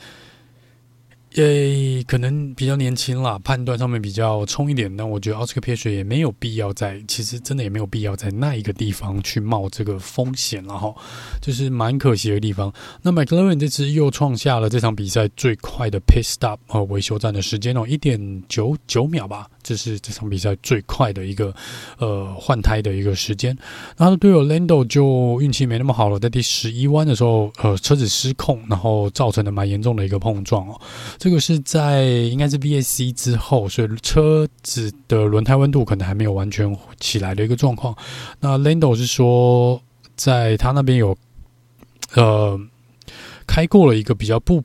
[1.36, 4.94] 诶，可能比较年轻啦，判断上面比较冲一点。
[4.96, 10.94] 但我觉得奥斯卡皮耶也没有必要在，其实真的也没有必要在那一个地方去冒这个风险，然后
[11.40, 12.72] 就是蛮可惜的地方。
[13.00, 19.48] 那 McLaren 这次又创下了这场比赛最快的 pit stop 和维修站的时间哦，一点九九秒吧。
[19.62, 21.54] 这是这场比赛最快的一个
[21.98, 23.56] 呃换胎的一个时间，
[23.96, 30.80] 然后队友 Lando 就运气没那么好了，在第十一弯的时候，呃车子失控，然后造成了蛮严重的一个碰撞哦。
[31.22, 37.96] 这个是在应该是 VSC 之后，所以车子的轮胎温度可能还没有完全起来的一个状况。
[38.40, 39.80] 那 Lando 是说，
[40.16, 41.16] 在他那边有
[42.14, 42.58] 呃
[43.46, 44.64] 开过了一个比较不。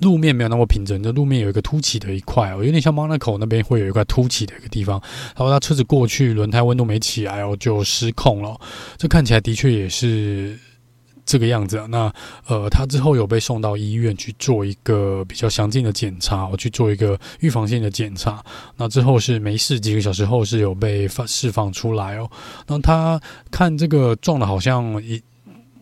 [0.00, 5.00] 路面没有那么平整，这路面有一个凸起的一块哦，有点像 Monaco 那边会有一块凸起的一个地方。
[5.28, 8.60] 然后他车子过去，轮胎温度没起来哦，就失控了。
[8.98, 10.58] 这看起来的确也是
[11.26, 11.84] 这个样子。
[11.88, 12.12] 那
[12.46, 18.42] 呃，他之后有被送到医院去做一个比较详尽的检查，我去做一个预防性的检查。
[18.76, 22.30] 那之后是没事，几个小时后是有被放释放出来哦。
[22.66, 23.20] 那他
[23.50, 25.22] 看这个撞的好像一。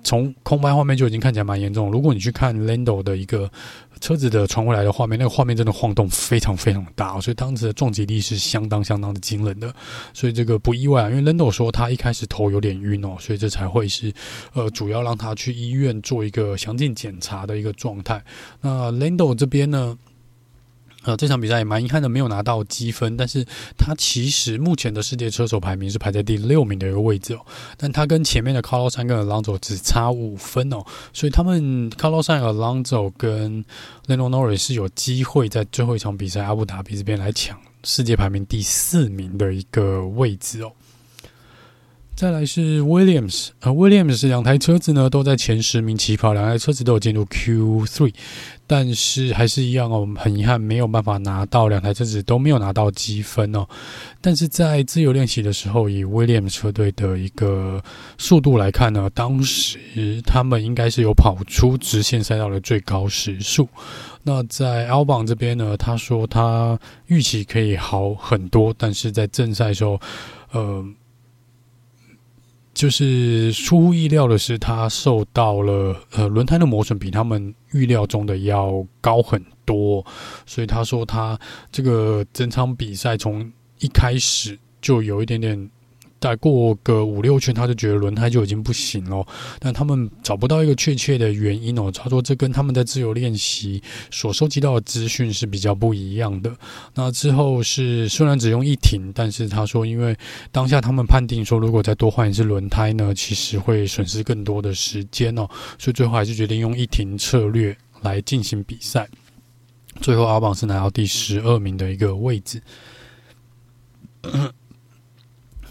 [0.03, 1.90] 从空拍画面就已经看起来蛮严重。
[1.90, 3.50] 如果你去看 Lando 的一个
[4.00, 9.72] 车子的传回来的画面，那个画面真的晃动非常非常大，所以当时的撞击力是相当相当的惊人的。
[10.12, 14.12] 所以这个不意外啊，因为 Lando 说他一开始头有点晕哦，所以这才会是
[14.55, 18.22] 呃主要让他去医院做一个详尽检查的一个状态。
[18.61, 19.96] 那 Lando 这边呢，
[21.05, 23.16] 呃，这场比赛也蛮遗憾的，没有拿到积分。
[23.16, 23.44] 但是
[23.76, 27.40] 他其实目前的世界车手排名是排在第六名的一个位置哦。
[27.76, 33.64] 但他跟前面的 Carlos 跟 Alonso 只差五分哦，所以他们 Carlos San、Alonso 跟
[34.07, 40.72] l e n o Norris 是有机会在最后一场比赛阿布达比这边来抢世界排名第四名的一个位置哦。
[42.23, 48.14] 再来是 Williams，呃，Williams 是两台车子呢都在前十名起跑，两台车子都有进入 Q3，
[48.64, 53.66] 但是还是一样哦，我们很遗憾没有办法拿到，两台车子都没有拿到积分哦。
[54.20, 57.83] 但是在自由练习的时候，以 Williams 车队的一个
[58.18, 63.68] 速度来看呢，当时他们应该是有跑出直线赛道的最高时速。
[64.23, 70.01] 那在 Albon 这边呢，他说他预期可以好很多，但是在正赛时候，
[70.53, 70.87] 呃。
[72.75, 80.05] 就是出乎意料的是，他受到了呃轮胎的磨损比他们预料中的要高很多，
[80.47, 81.39] 所以他说他
[81.70, 85.70] 这个整场比赛从一开始就有一点点。
[86.23, 89.27] 再过个五六圈，他就觉得轮胎就已经不行了。
[89.59, 91.91] 但他们找不到一个确切的原因哦。
[91.93, 96.55] 他说这跟他们在自由练习所收集到的资讯是比较不一样的。
[96.95, 100.16] 那之后是虽然只用一停，但是他说因为
[100.53, 105.49] 当下他们判定说，如果再多换一次轮胎呢，其实会损失更多的时间哦。
[105.77, 109.09] 所以最后还是决定用一停策略来进行比赛。
[110.01, 112.62] 最后阿榜是拿到第十二名的一个位置。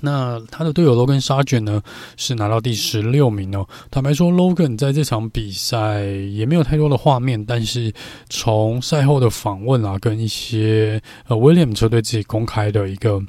[0.02, 1.82] 那他的队友 Logan 沙卷呢，
[2.18, 3.68] 是拿到第十六名哦。
[3.90, 7.94] 坦白说，Logan 在这场比赛也没有太多的画面，但是
[8.30, 13.22] 从赛后的访问啊，跟一些呃 William 车队自己公开的一个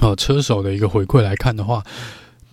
[0.00, 1.82] 呃车手的一个回馈来看的话，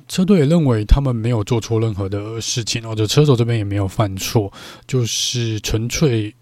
[0.07, 4.51] 车队也认为他们没有做错任何的事情，或者车手这边也没有犯错，
[4.85, 6.35] 就是纯粹。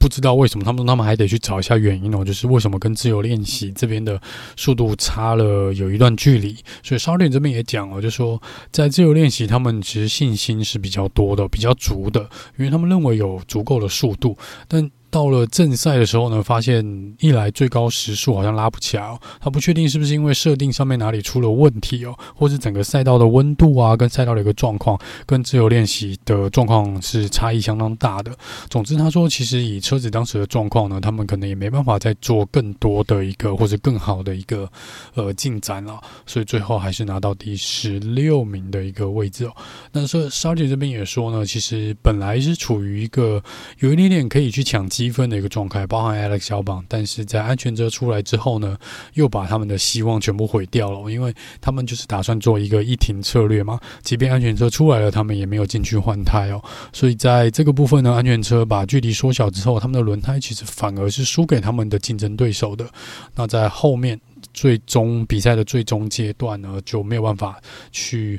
[0.00, 4.20] 不知道为什么他们他们还得去找一下原因哦，就是为什么跟自由练习这边的
[4.56, 8.40] 速度差了有一段距离，所以沙点这边也讲了，就说
[8.72, 12.20] 在自由练习他们其实信心是比较多的，比较足的，
[12.58, 14.36] 因为他们认为有足够的速度，
[14.66, 14.90] 但。
[15.10, 16.84] 到了正赛的时候呢，发现
[17.18, 24.96] 一来最高时速好像拉不起来哦，他不确定是不是因为设定上面哪里出了问题哦，或是整个赛道的温度啊，跟赛道的一个状况，
[25.26, 28.30] 跟自由练习的状况是差异相当大的。
[28.68, 34.70] 总之，他说其实以车子当时的状况呢，他们可能也没办法再做更多的一个或者更好的一个
[35.14, 39.52] 呃进展了，所以最后还是拿到第十六名的一个位置哦。
[39.90, 43.42] 那说沙姐这边也说呢，其实本来是处于一个
[43.80, 44.88] 有一点点可以去抢。
[45.00, 48.76] 积分的一个状态，包含 Alex 小榜，但是在安全车出来之后呢，
[49.14, 53.80] 又把他们的希望全部毁掉了，因为他们就是打算做一个一停策略嘛。
[54.02, 56.62] 即便安全车出来了，他们也没有进去换胎哦。
[56.92, 62.86] 所以在这个部分呢，安全车把距离缩小之后，他们的轮胎其实反而是输给他们的竞争对手的。
[63.34, 64.20] 那在后面
[64.52, 67.58] 最终比赛的最终阶段呢，就没有办法
[67.90, 68.38] 去，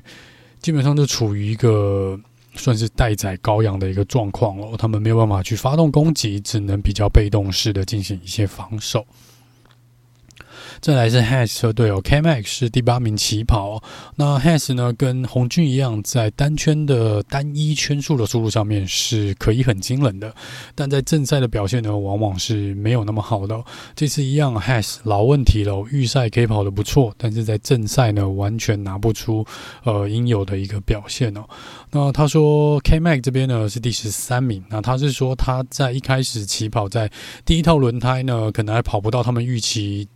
[0.62, 2.20] 基本上就处于一个。
[2.56, 9.06] 算是待宰羔羊的一个状况哦，他们没有办法去发动攻击，只能比较被动式的进行一些防守。
[10.82, 13.84] 再来是 Has 车队哦，K-Max 是第八名起跑。
[14.16, 20.34] 那 Has 呢，跟红军一样，在单圈的单一圈数的速度上面是可以很惊人的，
[20.74, 23.64] 但在正赛的表现呢，往往是没有那么好的哦。
[23.96, 29.46] 这次一样，Haas 老问题了，预赛可以跑得不错，但是在正赛呢，完全拿不出
[29.84, 31.46] 呃应有的一个表现哦。
[31.92, 37.08] 那他说 K-Max 这边呢是第十三名，那他是说他在一开始起跑，在
[37.46, 40.10] 第一套轮胎呢，可能还跑不到他们预期。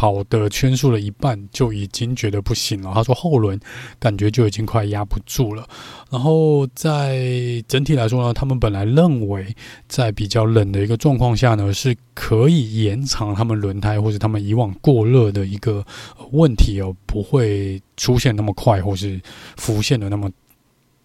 [0.00, 2.90] 跑的圈数的一半就已经觉得不行了。
[2.94, 3.60] 他说后轮
[3.98, 5.68] 感觉就已经快压不住了。
[6.10, 9.54] 然后在整体来说呢，他们本来认为
[9.88, 15.84] 在比较冷的一个状况下呢，是可以延长他们轮胎或者他们以往过热的一个
[16.30, 19.20] 问题哦，不会出现那么快或是
[19.58, 20.30] 浮现的那么。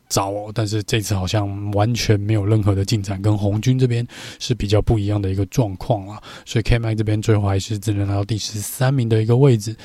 [0.07, 4.05] 早哦，但是这次好像完全没有任何的进展，跟红军这边
[4.39, 6.21] 是比较不一样的一个状况啊。
[6.45, 9.75] 所以 K-Max 这边最后还是只能拿到第十三名的一个位置。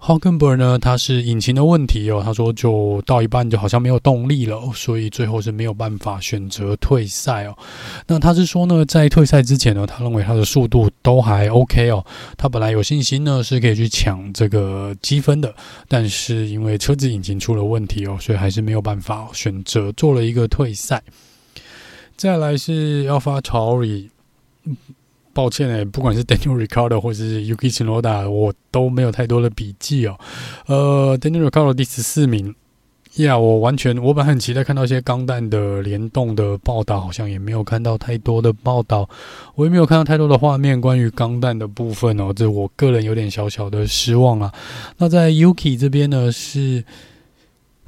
[0.00, 7.56] Hulkenberg 呢，他是引擎的问题哦，他说就到一半就好像没有动力了，所以最后是没有办法选择退赛哦。
[8.06, 12.04] 那他是说呢，在退赛之前呢，他认为他的速度都还 OK 哦，
[12.36, 15.54] 他本来有信心呢是可以去抢这个积分的，
[15.88, 19.50] 但是因为车子引擎出了问题哦，所以还是没有办法选。
[19.70, 21.02] 者做了一个退赛，
[22.16, 24.08] 再来是 AlphaTauri，
[25.32, 30.18] 抱歉哎，不管是 Daniel r i c a r d o 或是 Yuki Tsunoda，我都没有太多的笔记哦。
[30.66, 32.48] 呃，Daniel r i c a r d o 第十四名
[33.16, 39.08] 呀，yeah, 我完全，我本很期待看到一些钢弹的联动的报道，好像也没有看到太多的报道，
[39.54, 44.52] 我也没有看到太多的画面关于钢弹的部分哦，这我个人有点小小的失望啊。
[44.98, 46.84] 那在 Yuki 这边呢，是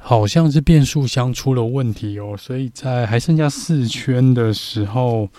[0.03, 5.29] 好像是变速箱出了问题哦，所以在还剩下四圈的时候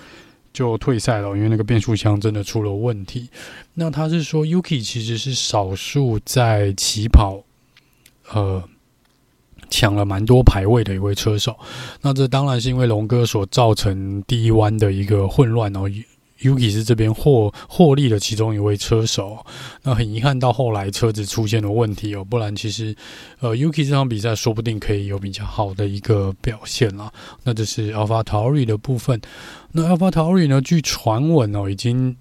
[0.53, 3.29] 就退赛了，因为那个变速箱真的出了问题。
[3.75, 7.45] 那他是说 Yuki 其实是少数在起跑，
[8.33, 8.65] 呃。
[9.71, 11.57] 抢了蛮多排位的一位车手，
[12.03, 15.91] 那这当然是因为龙哥所造成第一弯的一个混乱哦。
[16.41, 19.39] Yuki 是这边获获利的其中一位车手，
[19.83, 22.95] 那很遗憾到后来车子出现了问题哦，不然其实
[23.41, 27.13] 呃 Yuki 这场比赛说不定可以有比较好的一个表现啦。
[27.43, 29.21] 那这是 AlphaTauri 的部分，
[29.73, 30.61] 那 AlphaTauri 呢？
[30.61, 32.17] 据传闻哦，已经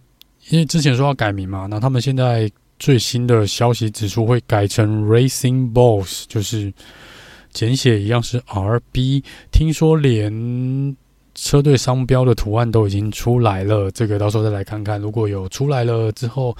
[0.49, 2.49] 因为之前说要改名嘛，那他们现在
[2.79, 6.73] 最新的消息指出会改成 Racing Bulls，就是。
[7.53, 10.33] 简写一样是 RB，听说连
[11.35, 14.99] 车队商标的图案都已经出来了，这个到时候再来看看。
[14.99, 16.55] 如果有出来了之后，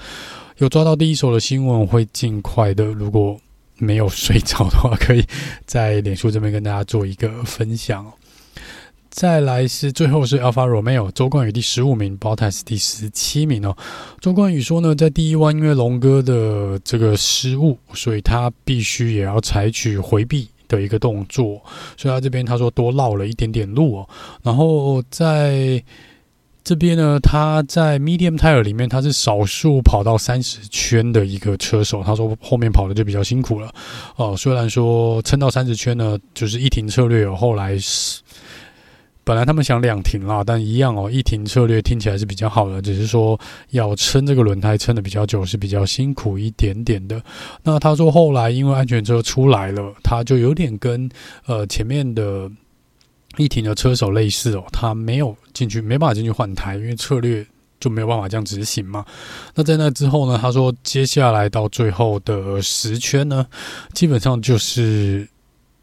[0.58, 2.84] 有抓到第一手的新闻，会尽快的。
[2.84, 3.38] 如果
[3.78, 5.24] 没有睡着的话，可以
[5.66, 8.04] 在脸书这边跟大家做一个分享。
[9.10, 13.76] 再来是最后是 Alpha Romeo，周冠宇第十五名，Bottas 第十七名哦。
[14.20, 20.48] 周冠宇说呢，在第一弯因为龙哥的这个失误，所以他必须也要采取回避。
[20.74, 21.62] 的一个动作，
[21.96, 24.08] 所以他这边他说多绕了一点点路哦。
[24.42, 25.82] 然后在
[26.62, 32.02] 这边呢，他在 medium tire 里面，他是少数跑到三十圈的一个车手。
[32.02, 33.72] 他说后面跑的就比较辛苦了
[34.16, 34.36] 哦。
[34.36, 38.20] 虽然说撑到三十圈呢，就是一停策略后来是。
[39.24, 47.20] 本来他们想两停啦，但一样哦，一停策略听起来是比较好的，只是说要撑这个轮胎撑得比较久是比较辛苦一点点的。
[47.62, 51.08] 那他说后来因为安全车出来了，他就有点跟
[51.46, 52.50] 呃前面的
[53.38, 57.44] 一停的车手类似哦，他没有进去，没办法进去换胎，因为策略
[57.80, 59.02] 就没有办法这样执行嘛。
[59.54, 63.46] 那在那之后呢，他说接下来到最后的十圈呢，
[63.94, 65.26] 基本上就是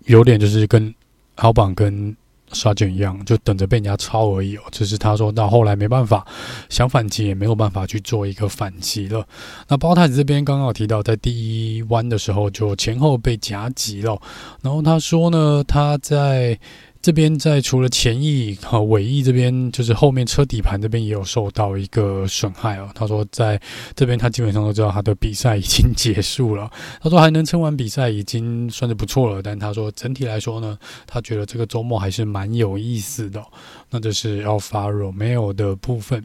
[0.05, 0.93] 有点就是跟
[1.37, 2.15] 奥邦跟。
[2.53, 4.61] 刷卷一样，就等着被人家抄而已哦。
[4.71, 6.25] 只是他说到后来没办法，
[6.69, 9.25] 想反击也没有办法去做一个反击了。
[9.67, 14.21] 那包太子这边刚刚有提到，在第一弯的时候就前后被夹击了。
[14.61, 16.59] 然后他说呢，他在。
[17.01, 22.87] 这边在除了前翼和尾翼这边，就是后面车底盘这边也有受到一个损害哦。
[22.93, 23.59] 他说在
[23.95, 26.69] 这边他基本上都知道他的比赛已经结束了。
[27.01, 30.77] 他说还能撑完比赛已经算是不错了，但他说整体来说呢，
[31.07, 33.43] 他觉得这个周末还是蛮有意思的。
[33.89, 36.23] 那这是 Alfa Romeo 的部分。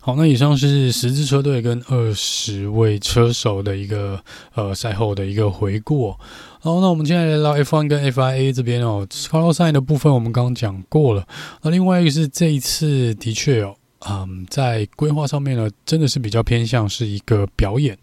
[0.00, 4.22] 好，那以上是十支车队跟二十位车手的一个
[4.54, 6.14] 呃赛后的一个回顾。
[6.62, 11.26] 好，那我们现在来到 F1 跟 FIA 这边哦，Carlos Sainz 的部分我们刚刚讲过了。
[11.62, 13.74] 那另外一个是这一次的确哦，
[14.06, 17.96] 嗯，在规划上面呢，真的是比较偏向是一个表演。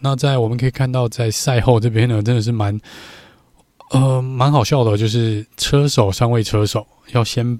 [0.00, 2.78] 那在我们可以看到，在赛后这边呢，真的是蛮
[3.92, 7.58] 呃蛮好笑的，就是车手三位车手要先。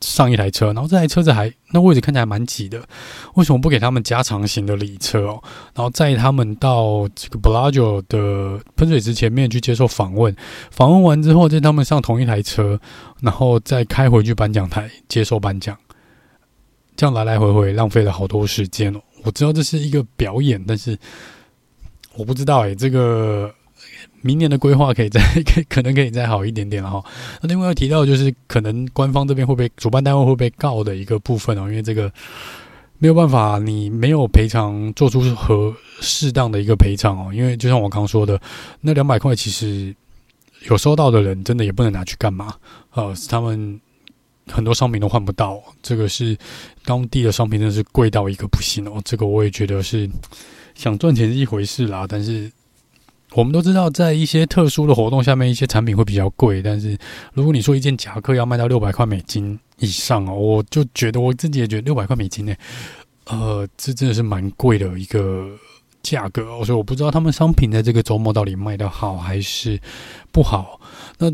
[0.00, 2.82] 上一台车，然后这台车子还那位置看起来蛮挤的，
[3.34, 5.42] 为什么不给他们加长型的礼车哦？
[5.74, 10.34] 然后载他们到这个 Bellagio 的喷水池前面去接受访问，
[10.70, 12.78] 访问完之后再他们上同一台车，
[13.20, 15.76] 然后再开回去颁奖台接受颁奖，
[16.96, 19.00] 这样来来回回浪费了好多时间哦。
[19.24, 20.96] 我知道这是一个表演，但是
[22.14, 23.52] 我不知道诶，这个。
[24.26, 27.04] 明年的规划可以再可可能可以再好一点点了哈。
[27.40, 32.12] 那另外要提到就是可能官方这边会被主办单位会被告的一个部分哦，因为这个
[32.98, 37.32] 没有办法，你没有赔偿做出合适当的一个赔偿哦。
[37.32, 38.40] 因为就像我刚说的，
[38.80, 39.94] 那两百块其实
[40.68, 42.52] 有收到的人真的也不能拿去干嘛？
[42.94, 43.80] 呃，他们
[44.50, 46.36] 很多商品都换不到，这个是
[46.84, 49.00] 当地的商品真的是贵到一个不行哦。
[49.04, 50.10] 这个我也觉得是
[50.74, 52.50] 想赚钱是一回事啦，但是。
[53.36, 56.62] 我们都知道，在一些特殊的活动下面，一些产品会比较贵。
[56.62, 56.96] 但是，
[57.34, 62.54] 如果你说一件夹克要卖到六百块美金以上哦，我就觉得我自己也觉得六百块美金呢，
[63.26, 65.46] 呃，这真的是蛮贵的一个
[66.02, 66.64] 价格哦。
[66.64, 69.78] 所以我不知道他们商品在这个周末到底卖的好还是
[70.32, 70.80] 不好。
[71.18, 71.30] 那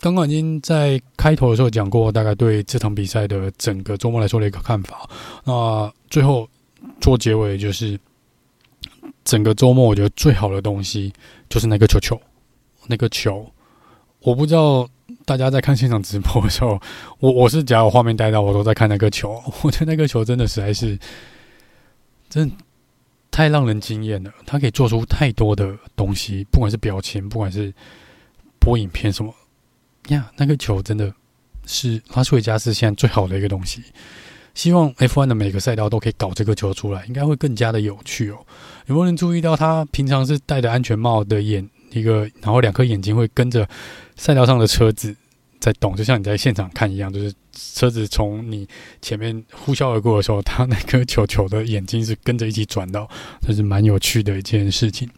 [0.00, 5.08] 刚刚已经在开头的时候讲过，大概对这场比赛的整个周末来说的一个看法。
[5.44, 6.48] 那最后
[7.00, 7.96] 做结尾就是。
[9.24, 11.12] 整个周末，我觉得最好的东西
[11.48, 12.20] 就是那个球球，
[12.86, 13.50] 那个球。
[14.20, 14.88] 我不知道
[15.24, 16.80] 大家在看现场直播的时候，
[17.18, 19.42] 我我是只要有画面带到，我都在看那个球。
[19.62, 20.96] 我觉得那个球真的实在是，
[22.28, 22.50] 真
[23.30, 24.32] 太让人惊艳了。
[24.46, 27.72] 它可以做出太多的东西，不管是表情，不管是
[28.60, 29.34] 播影片什么
[30.08, 31.12] 呀，那个球真的
[31.66, 33.82] 是拉斯维加斯现在最好的一个东西。
[34.54, 38.38] 希望 F1 的每个赛道都可以搞这个球出来，应该会更加的有趣哦。
[38.86, 43.68] 有没有人注意到他平常是戴着安全帽的眼一个，然后两颗眼睛会跟着
[44.16, 45.14] 赛道上的车子
[45.60, 48.66] 在动，就像你在现场看一样，就是车子从你
[49.00, 53.08] 前面呼啸而过的时候，他那颗球球的眼睛是跟着一起转到，
[53.46, 55.08] 这是蛮有趣的一件事情。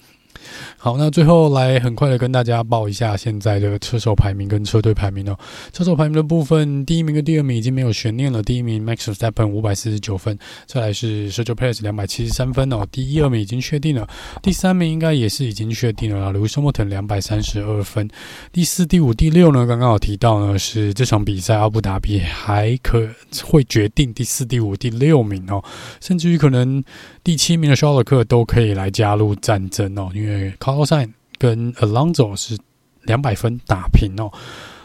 [0.76, 5.38] 好，那最后来很快的跟大家报一下现在的车手排名跟车队排名哦。
[5.72, 8.42] 车手排名的部分，第一名跟第二名已经没有悬念了。
[8.42, 12.86] 第一名 Max Verstappen 五百四十九分，再来是 Sergio Perez 两百七十三分哦。
[12.90, 14.08] 第一、二名已经确定了，
[14.42, 16.32] 第三名应该也是已经确定了。
[16.32, 18.08] Lewis Hamilton 两百三十二分，
[18.52, 19.66] 第四、第五、第六呢？
[19.66, 23.08] 刚刚有提到呢，是这场比赛阿布达比还可
[23.44, 25.62] 会决定第四、第五、第六名哦，
[26.00, 26.82] 甚至于可能
[27.22, 32.58] 第七名的肖尔克都可以来加入战争哦，因为 Carlos Sainz 跟 Alonso 是
[33.02, 34.30] 两百分打平哦。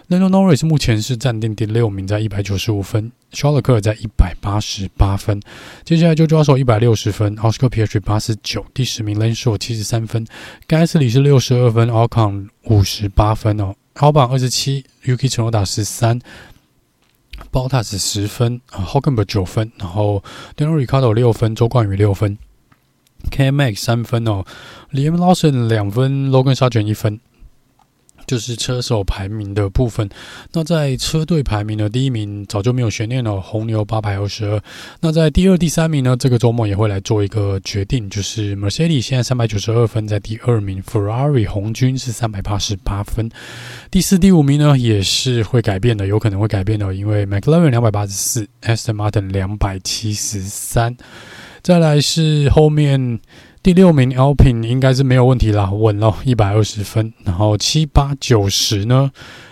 [0.08, 3.12] l e n d o Norris 目前是暂定第六名，在一百九十五分。
[3.32, 5.40] 肖勒克在一百八十八分。
[5.84, 10.26] 接下来就抓手一百六十分，Oscar p i a s t r 八十九，第十名 Lance Stroll 七十三分。
[10.66, 13.76] 盖斯里是六十二分，alcon 五十八分哦。
[13.94, 16.20] Albon 二十七，Yuki Tsunoda 十三
[17.52, 20.24] ，Bottas 十分，Hulkenberg 九分，然后
[20.56, 22.36] d a n i e Ricardo 六分，周冠宇六分。
[23.32, 24.44] K-Max 三分哦
[24.92, 27.20] ，Liam Lawson 两分，Logan s a r g e n 一分，
[28.26, 30.10] 就是车手排名的部分。
[30.54, 34.62] 那在车队排名的第一名早就没有悬念了，红牛八百二十二。
[35.02, 36.16] 那在第二、第三名呢？
[36.18, 43.30] 这个周末也会来做一个决定，就是 Mercedes 现在三百九十二分，在第二名；Ferrari 红军是三百八十八分。
[43.92, 50.96] 第四、第五名呢也是会改变的，有可能会改变的，因为 McLaren 两百八十四，Aston Martin 两百七十三。
[51.62, 53.20] 再来是后面
[53.62, 57.14] 第六名 Alpin 应该是没有问题啦，稳了一百二十分。
[57.26, 59.12] 然后七八九十呢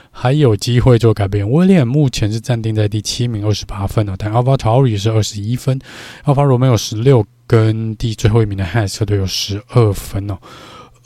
[0.10, 1.50] 还有机会做改变。
[1.50, 4.14] 威廉目前是暂定在第七名，二十八分哦。
[4.18, 5.78] 但 AlphaTauri 是二十一分
[6.24, 10.38] ，Alfa Romeo 十六，跟第最后一名的 Haas 车队有十二分哦。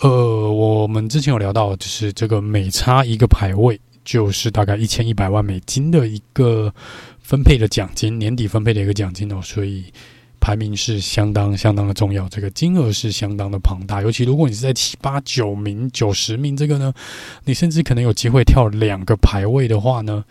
[0.01, 6.73] 呃，我们之前有聊到，就是这个每差一个排位，就是大概一千一百万美金的一个
[7.21, 9.85] 分配的奖金，年底分配的一个奖金哦，所以。
[10.41, 14.01] 排名是相当相当的重要，这个金额是相当的庞大。
[14.01, 16.91] 尤其如果你是在七八九名、九十名，这个呢，
[17.45, 20.25] 你甚至可能有机会跳两个排位的话呢，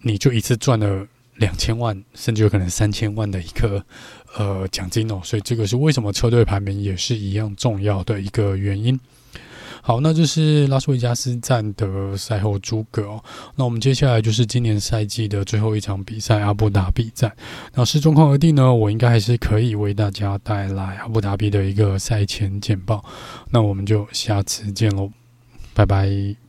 [0.00, 1.06] 你就一次赚了
[1.36, 3.84] 两千万，甚至有可能三千万的一个
[4.36, 5.20] 呃奖金哦。
[5.22, 8.98] 所以这个是为什么车队排名也是一样重要的一个原因。
[9.86, 13.22] 好，那这是拉斯维加斯站的赛后诸葛哦。
[13.54, 17.30] 那我们接下来就是今年赛季的最后一场比赛——阿布达比站。
[17.74, 23.04] 那视状况而定呢，我应该还是可以为大家带来阿布达比的一个赛前简报。
[23.50, 25.10] 那我们就下次见喽，
[25.74, 26.43] 拜拜。